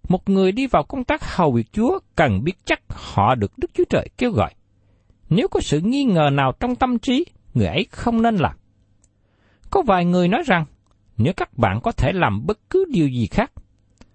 một 0.08 0.28
người 0.28 0.52
đi 0.52 0.66
vào 0.66 0.82
công 0.82 1.04
tác 1.04 1.36
hầu 1.36 1.52
việc 1.52 1.72
Chúa 1.72 1.98
cần 2.16 2.44
biết 2.44 2.52
chắc 2.64 2.80
họ 2.88 3.34
được 3.34 3.52
Đức 3.56 3.70
Chúa 3.74 3.84
Trời 3.90 4.08
kêu 4.18 4.30
gọi. 4.30 4.54
Nếu 5.28 5.48
có 5.48 5.60
sự 5.60 5.80
nghi 5.80 6.04
ngờ 6.04 6.30
nào 6.32 6.52
trong 6.60 6.76
tâm 6.76 6.98
trí, 6.98 7.26
người 7.54 7.66
ấy 7.66 7.86
không 7.90 8.22
nên 8.22 8.36
làm. 8.36 8.56
Có 9.70 9.82
vài 9.86 10.04
người 10.04 10.28
nói 10.28 10.42
rằng, 10.46 10.64
nếu 11.16 11.32
các 11.36 11.58
bạn 11.58 11.80
có 11.82 11.92
thể 11.92 12.12
làm 12.12 12.46
bất 12.46 12.58
cứ 12.70 12.84
điều 12.88 13.08
gì 13.08 13.26
khác, 13.26 13.52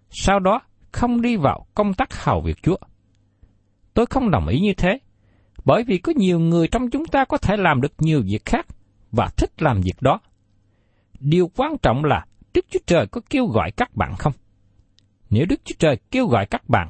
sau 0.09 0.39
đó 0.39 0.61
không 0.91 1.21
đi 1.21 1.35
vào 1.35 1.65
công 1.75 1.93
tác 1.93 2.23
hầu 2.23 2.41
việc 2.41 2.63
Chúa. 2.63 2.77
Tôi 3.93 4.05
không 4.05 4.31
đồng 4.31 4.47
ý 4.47 4.59
như 4.59 4.73
thế, 4.73 4.99
bởi 5.65 5.83
vì 5.83 5.97
có 5.97 6.13
nhiều 6.15 6.39
người 6.39 6.67
trong 6.67 6.89
chúng 6.89 7.05
ta 7.05 7.25
có 7.25 7.37
thể 7.37 7.57
làm 7.57 7.81
được 7.81 7.93
nhiều 7.99 8.21
việc 8.25 8.45
khác 8.45 8.65
và 9.11 9.29
thích 9.37 9.61
làm 9.61 9.81
việc 9.81 10.01
đó. 10.01 10.19
Điều 11.19 11.51
quan 11.55 11.77
trọng 11.77 12.05
là 12.05 12.25
Đức 12.53 12.65
Chúa 12.69 12.79
Trời 12.85 13.07
có 13.07 13.21
kêu 13.29 13.45
gọi 13.45 13.71
các 13.71 13.95
bạn 13.95 14.15
không? 14.15 14.33
Nếu 15.33 15.45
Đức 15.45 15.61
Chúa 15.65 15.75
Trời 15.79 15.97
kêu 16.11 16.27
gọi 16.27 16.45
các 16.45 16.69
bạn, 16.69 16.89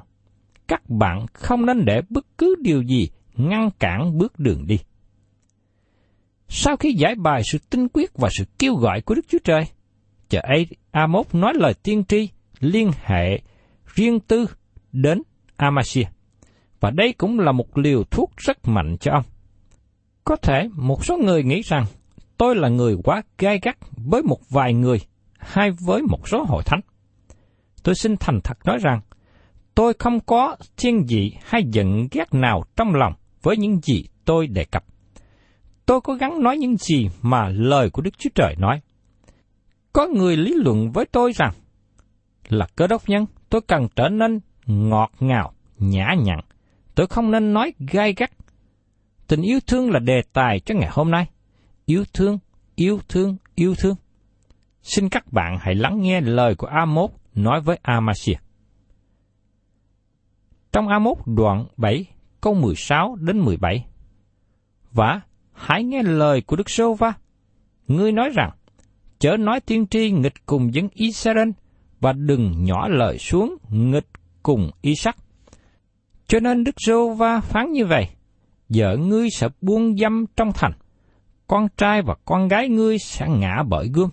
các 0.68 0.90
bạn 0.90 1.26
không 1.34 1.66
nên 1.66 1.86
để 1.86 2.02
bất 2.10 2.26
cứ 2.38 2.56
điều 2.62 2.82
gì 2.82 3.10
ngăn 3.36 3.70
cản 3.80 4.18
bước 4.18 4.40
đường 4.40 4.68
đi. 4.68 4.80
Sau 6.48 6.78
khi 6.78 6.94
giải 6.94 7.16
bài 7.16 7.42
sự 7.52 7.58
tinh 7.70 7.88
quyết 7.94 8.12
và 8.14 8.30
sự 8.38 8.44
kêu 8.60 8.76
gọi 8.76 9.02
của 9.02 9.16
Đức 9.16 9.26
Chúa 9.28 9.38
Trời, 9.44 9.64
chờ 10.30 10.40
ấy 10.44 10.68
Amos 10.92 11.26
nói 11.34 11.54
lời 11.56 11.74
tiên 11.84 12.04
tri 12.08 12.30
liên 12.60 12.92
hệ 13.04 13.42
riêng 13.86 14.20
tư 14.20 14.46
đến 14.92 15.22
Amasia. 15.56 16.04
Và 16.80 16.90
đây 16.90 17.14
cũng 17.14 17.40
là 17.40 17.52
một 17.52 17.78
liều 17.78 18.04
thuốc 18.04 18.32
rất 18.38 18.68
mạnh 18.68 18.98
cho 19.00 19.12
ông. 19.12 19.24
Có 20.24 20.36
thể 20.36 20.70
một 20.76 21.06
số 21.06 21.18
người 21.18 21.44
nghĩ 21.44 21.62
rằng 21.62 21.86
tôi 22.38 22.56
là 22.56 22.70
người 22.70 22.98
quá 23.04 23.22
gai 23.38 23.60
gắt 23.62 23.78
với 23.98 24.22
một 24.24 24.40
vài 24.50 24.74
người 24.74 25.00
hay 25.38 25.72
với 25.72 26.02
một 26.02 26.28
số 26.28 26.44
hội 26.44 26.64
thánh. 26.66 26.82
Tôi 27.84 27.96
xin 27.96 28.18
thành 28.20 28.40
thật 28.44 28.58
nói 28.66 28.78
rằng, 28.82 29.02
tôi 29.76 29.94
không 30.00 30.20
có 30.20 30.56
thiên 30.78 31.08
dị 31.08 31.32
hay 31.44 31.64
giận 31.72 32.08
ghét 32.12 32.34
nào 32.34 32.64
trong 32.76 32.96
lòng 32.96 33.14
với 33.42 33.58
những 33.58 33.82
gì 33.82 34.06
tôi 34.26 34.48
đề 34.48 34.66
cập. 34.66 34.86
Tôi 35.86 36.02
cố 36.02 36.14
gắng 36.14 36.44
nói 36.44 36.58
những 36.58 36.78
gì 36.78 37.10
mà 37.22 37.50
lời 37.50 37.90
của 37.90 38.02
Đức 38.02 38.18
Chúa 38.18 38.30
Trời 38.36 38.56
nói. 38.58 38.82
Có 39.94 40.08
người 40.08 40.38
lý 40.38 40.54
luận 40.54 40.92
với 40.92 41.06
tôi 41.06 41.32
rằng, 41.36 41.52
là 42.50 42.68
cơ 42.76 42.88
đốc 42.88 43.10
nhân, 43.10 43.26
tôi 43.50 43.62
cần 43.62 43.88
trở 43.96 44.10
nên 44.10 44.40
ngọt 44.66 45.12
ngào, 45.20 45.54
nhã 45.78 46.16
nhặn. 46.24 46.40
Tôi 46.96 47.08
không 47.08 47.32
nên 47.32 47.54
nói 47.54 47.74
gai 47.80 48.14
gắt. 48.18 48.32
Tình 49.28 49.42
yêu 49.42 49.60
thương 49.68 49.92
là 49.92 50.00
đề 50.00 50.22
tài 50.34 50.60
cho 50.60 50.76
ngày 50.76 50.90
hôm 50.92 51.12
nay. 51.12 51.26
Yêu 51.86 52.04
thương, 52.14 52.40
yêu 52.76 53.00
thương, 53.10 53.38
yêu 53.56 53.76
thương. 53.76 53.96
Xin 54.82 55.10
các 55.10 55.34
bạn 55.34 55.58
hãy 55.62 55.76
lắng 55.76 56.02
nghe 56.02 56.22
lời 56.22 56.56
của 56.56 56.68
Amos 56.68 57.12
nói 57.36 57.62
với 57.62 57.80
Amasia. 57.82 58.36
Trong 60.72 60.88
Amos 60.88 61.18
đoạn 61.26 61.66
7, 61.78 62.06
câu 62.42 62.54
16 62.54 63.16
đến 63.16 63.40
17. 63.40 63.86
Và 64.92 65.22
hãy 65.52 65.84
nghe 65.84 66.04
lời 66.04 66.42
của 66.42 66.56
Đức 66.56 66.70
Sô 66.70 66.94
Va. 66.94 67.14
Ngươi 67.88 68.12
nói 68.12 68.30
rằng, 68.30 68.50
chớ 69.20 69.38
nói 69.38 69.60
tiên 69.60 69.88
tri 69.88 70.12
nghịch 70.12 70.46
cùng 70.46 70.74
dân 70.74 70.90
Israel 70.94 71.50
và 72.00 72.14
đừng 72.14 72.64
nhỏ 72.64 72.88
lời 72.88 73.18
xuống 73.18 73.58
nghịch 73.70 74.08
cùng 74.44 74.72
Isaac. 74.82 75.18
Cho 76.28 76.40
nên 76.40 76.64
Đức 76.64 76.76
Sô 76.78 77.14
Va 77.14 77.40
phán 77.40 77.72
như 77.72 77.86
vậy, 77.86 78.08
vợ 78.70 78.98
ngươi 78.98 79.30
sẽ 79.30 79.48
buông 79.62 79.98
dâm 79.98 80.26
trong 80.36 80.52
thành, 80.54 80.72
con 81.48 81.68
trai 81.78 82.02
và 82.02 82.16
con 82.26 82.48
gái 82.48 82.70
ngươi 82.70 82.98
sẽ 82.98 83.28
ngã 83.30 83.64
bởi 83.70 83.90
gươm, 83.94 84.10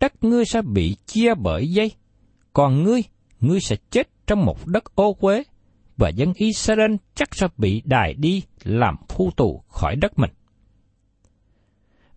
đất 0.00 0.24
ngươi 0.24 0.44
sẽ 0.44 0.62
bị 0.62 0.96
chia 1.06 1.34
bởi 1.34 1.68
dây, 1.68 1.92
còn 2.54 2.82
ngươi, 2.82 3.02
ngươi 3.40 3.60
sẽ 3.60 3.76
chết 3.90 4.08
trong 4.26 4.44
một 4.44 4.66
đất 4.66 4.84
ô 4.94 5.14
quế, 5.14 5.42
và 5.96 6.08
dân 6.08 6.32
Israel 6.36 6.94
chắc 7.14 7.34
sẽ 7.34 7.48
bị 7.56 7.82
đài 7.84 8.14
đi 8.14 8.42
làm 8.64 8.96
phu 9.08 9.30
tù 9.30 9.62
khỏi 9.68 9.96
đất 9.96 10.18
mình. 10.18 10.30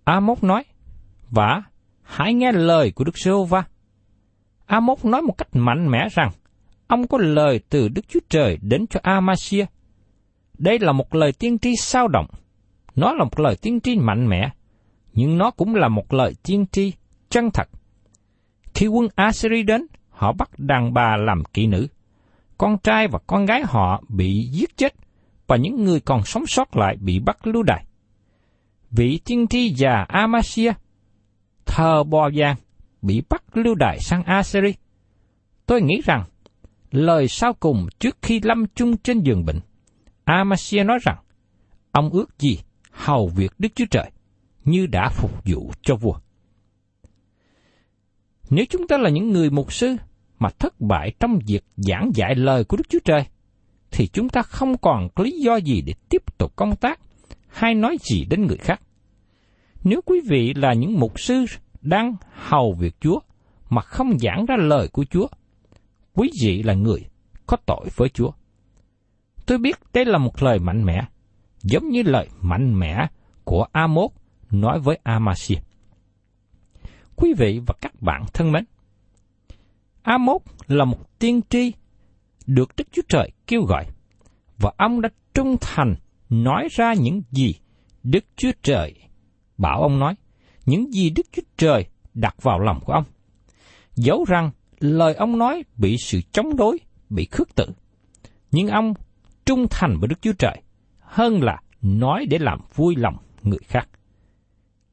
Amos 0.04 0.44
nói, 0.44 0.64
và 1.30 1.64
hãy 2.02 2.34
nghe 2.34 2.52
lời 2.52 2.92
của 2.92 3.04
Đức 3.04 3.18
Giê-hô-va. 3.18 3.64
Amos 4.66 5.06
nói 5.06 5.22
một 5.22 5.38
cách 5.38 5.50
mạnh 5.52 5.92
mẽ 5.92 6.08
rằng, 6.12 6.32
ông 6.88 7.08
có 7.08 7.18
lời 7.18 7.60
từ 7.70 7.88
Đức 7.88 8.08
Chúa 8.08 8.20
Trời 8.30 8.58
đến 8.62 8.88
cho 8.88 9.00
Amasia. 9.04 9.66
Đây 10.58 10.80
là 10.80 10.92
một 10.92 11.16
lời 11.16 11.32
tiên 11.32 11.60
tri 11.60 11.76
sao 11.76 12.08
động. 12.08 12.28
Nó 12.96 13.14
là 13.14 13.24
một 13.24 13.40
lời 13.40 13.56
tiên 13.62 13.80
tri 13.82 13.96
mạnh 13.96 14.28
mẽ, 14.28 14.50
nhưng 15.14 15.38
nó 15.38 15.52
cũng 15.52 15.76
là 15.76 15.88
một 15.88 16.14
lời 16.14 16.36
tiên 16.44 16.66
tri 16.72 16.94
chân 17.30 17.52
thật. 17.52 17.70
Khi 18.74 18.88
quân 18.88 19.08
Assyri 19.16 19.64
đến, 19.64 19.88
họ 20.18 20.32
bắt 20.32 20.50
đàn 20.58 20.94
bà 20.94 21.18
làm 21.18 21.44
kỹ 21.46 21.68
nữ. 21.68 21.88
Con 22.58 22.78
trai 22.78 23.08
và 23.08 23.20
con 23.28 23.46
gái 23.46 23.64
họ 23.66 24.02
bị 24.10 24.50
giết 24.52 24.78
chết, 24.78 24.96
và 25.48 25.56
những 25.56 25.84
người 25.84 26.00
còn 26.00 26.24
sống 26.26 26.48
sót 26.48 26.78
lại 26.78 26.98
bị 27.00 27.20
bắt 27.20 27.48
lưu 27.48 27.64
đày. 27.64 27.86
vị 28.92 29.20
tiên 29.26 29.48
tri 29.48 29.70
già 29.70 30.06
Amasia, 30.08 30.74
thờ 31.66 32.04
bò 32.04 32.30
vàng, 32.36 32.56
bị 33.02 33.24
bắt 33.30 33.44
lưu 33.54 33.76
đày 33.76 34.00
sang 34.00 34.24
Assyria. 34.24 34.72
Tôi 35.66 35.82
nghĩ 35.82 36.02
rằng, 36.06 36.24
lời 36.92 37.28
sau 37.28 37.54
cùng 37.54 37.88
trước 38.00 38.18
khi 38.22 38.40
lâm 38.44 38.66
chung 38.76 38.98
trên 38.98 39.20
giường 39.20 39.46
bệnh, 39.46 39.60
Amasia 40.24 40.84
nói 40.84 41.00
rằng, 41.02 41.18
ông 41.92 42.10
ước 42.10 42.40
gì 42.40 42.60
hầu 42.92 43.28
việc 43.28 43.52
Đức 43.58 43.70
Chúa 43.76 43.86
Trời, 43.92 44.12
như 44.64 44.88
đã 44.88 45.10
phục 45.10 45.32
vụ 45.46 45.72
cho 45.82 45.96
vua. 45.96 46.16
Nếu 48.50 48.66
chúng 48.70 48.88
ta 48.88 48.98
là 48.98 49.10
những 49.10 49.32
người 49.32 49.50
mục 49.50 49.74
sư 49.74 49.96
mà 50.40 50.50
thất 50.60 50.82
bại 50.82 51.12
trong 51.20 51.40
việc 51.48 51.64
giảng 51.76 52.12
dạy 52.14 52.36
lời 52.36 52.64
của 52.64 52.78
Đức 52.78 52.90
Chúa 52.90 53.00
Trời, 53.06 53.26
thì 53.92 54.08
chúng 54.08 54.30
ta 54.30 54.42
không 54.42 54.78
còn 54.78 55.08
lý 55.16 55.32
do 55.32 55.56
gì 55.56 55.82
để 55.82 55.94
tiếp 56.10 56.38
tục 56.38 56.56
công 56.56 56.76
tác 56.76 57.00
hay 57.48 57.76
nói 57.76 57.98
gì 58.02 58.26
đến 58.30 58.46
người 58.46 58.58
khác. 58.58 58.82
Nếu 59.84 60.02
quý 60.06 60.22
vị 60.28 60.54
là 60.54 60.74
những 60.74 61.00
mục 61.00 61.20
sư 61.20 61.46
đang 61.82 62.16
hầu 62.34 62.74
việc 62.80 62.96
Chúa 63.00 63.20
mà 63.70 63.82
không 63.82 64.20
giảng 64.20 64.46
ra 64.46 64.56
lời 64.60 64.88
của 64.88 65.06
Chúa, 65.10 65.28
quý 66.14 66.30
vị 66.44 66.64
là 66.64 66.74
người 66.74 67.06
có 67.46 67.58
tội 67.66 67.88
với 67.96 68.10
Chúa. 68.10 68.32
Tôi 69.46 69.58
biết 69.58 69.76
đây 69.94 70.06
là 70.06 70.18
một 70.18 70.44
lời 70.44 70.60
mạnh 70.60 70.86
mẽ, 70.86 71.02
giống 71.64 71.90
như 71.90 72.04
lời 72.04 72.28
mạnh 72.42 72.80
mẽ 72.80 73.08
của 73.44 73.66
Amos 73.72 74.12
nói 74.52 74.80
với 74.80 75.00
Amasia. 75.04 75.56
Quý 77.20 77.34
vị 77.34 77.60
và 77.68 77.76
các 77.82 78.02
bạn 78.02 78.26
thân 78.34 78.52
mến, 78.52 78.66
Amos 80.02 80.42
là 80.68 80.86
một 80.86 81.20
tiên 81.20 81.42
tri 81.50 81.72
được 82.48 82.70
Đức 82.78 82.88
Chúa 82.92 83.02
Trời 83.10 83.32
kêu 83.48 83.62
gọi, 83.62 83.86
và 84.58 84.72
ông 84.78 85.02
đã 85.02 85.10
trung 85.34 85.56
thành 85.62 85.96
nói 86.30 86.68
ra 86.72 86.94
những 86.94 87.22
gì 87.32 87.56
Đức 88.04 88.26
Chúa 88.36 88.52
Trời 88.62 88.94
bảo 89.58 89.82
ông 89.82 90.00
nói, 90.00 90.16
những 90.66 90.94
gì 90.94 91.10
Đức 91.10 91.26
Chúa 91.32 91.42
Trời 91.58 91.86
đặt 92.14 92.36
vào 92.42 92.60
lòng 92.60 92.80
của 92.86 92.94
ông. 92.94 93.04
Dẫu 93.96 94.26
rằng 94.28 94.52
lời 94.80 95.14
ông 95.14 95.38
nói 95.38 95.64
bị 95.78 95.98
sự 95.98 96.22
chống 96.32 96.56
đối, 96.58 96.78
bị 97.10 97.28
khước 97.32 97.56
từ 97.56 97.66
nhưng 98.52 98.68
ông 98.68 98.94
trung 99.46 99.66
thành 99.70 99.98
với 100.00 100.08
Đức 100.08 100.22
Chúa 100.22 100.34
Trời 100.34 100.62
hơn 101.00 101.44
là 101.44 101.62
nói 101.82 102.26
để 102.30 102.40
làm 102.40 102.60
vui 102.76 102.96
lòng 102.96 103.18
người 103.44 103.60
khác. 103.68 103.90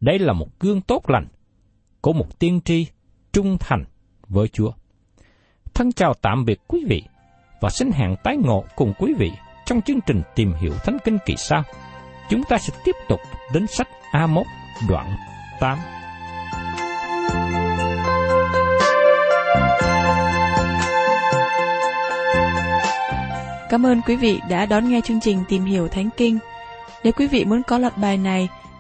Đây 0.01 0.19
là 0.19 0.33
một 0.33 0.61
gương 0.61 0.81
tốt 0.81 1.11
lành 1.11 1.27
của 2.05 2.13
một 2.13 2.39
tiên 2.39 2.61
tri 2.65 2.87
trung 3.33 3.59
thành 3.61 3.85
với 4.29 4.49
Chúa. 4.49 4.71
Thân 5.75 5.93
chào 5.93 6.15
tạm 6.23 6.45
biệt 6.45 6.61
quý 6.69 6.85
vị 6.89 7.03
và 7.61 7.71
xin 7.71 7.91
hẹn 7.91 8.17
tái 8.25 8.37
ngộ 8.37 8.65
cùng 8.77 8.93
quý 8.99 9.15
vị 9.19 9.33
trong 9.67 9.83
chương 9.83 10.01
trình 10.07 10.23
tìm 10.35 10.53
hiểu 10.61 10.73
Thánh 10.85 10.97
Kinh 11.05 11.19
kỳ 11.27 11.35
sau. 11.37 11.63
Chúng 12.31 12.43
ta 12.49 12.59
sẽ 12.59 12.75
tiếp 12.85 12.97
tục 13.09 13.21
đến 13.55 13.67
sách 13.67 13.89
A1 14.13 14.45
đoạn 14.89 15.17
8. 15.61 15.79
Cảm 23.71 23.87
ơn 23.87 24.01
quý 24.07 24.17
vị 24.17 24.41
đã 24.49 24.67
đón 24.67 24.89
nghe 24.89 25.01
chương 25.01 25.21
trình 25.21 25.45
Tìm 25.49 25.65
hiểu 25.65 25.89
Thánh 25.89 26.09
Kinh. 26.17 26.39
Nếu 27.05 27.13
quý 27.13 27.27
vị 27.27 27.45
muốn 27.45 27.63
có 27.63 27.79
loạt 27.79 27.99
bài 27.99 28.17
này, 28.17 28.49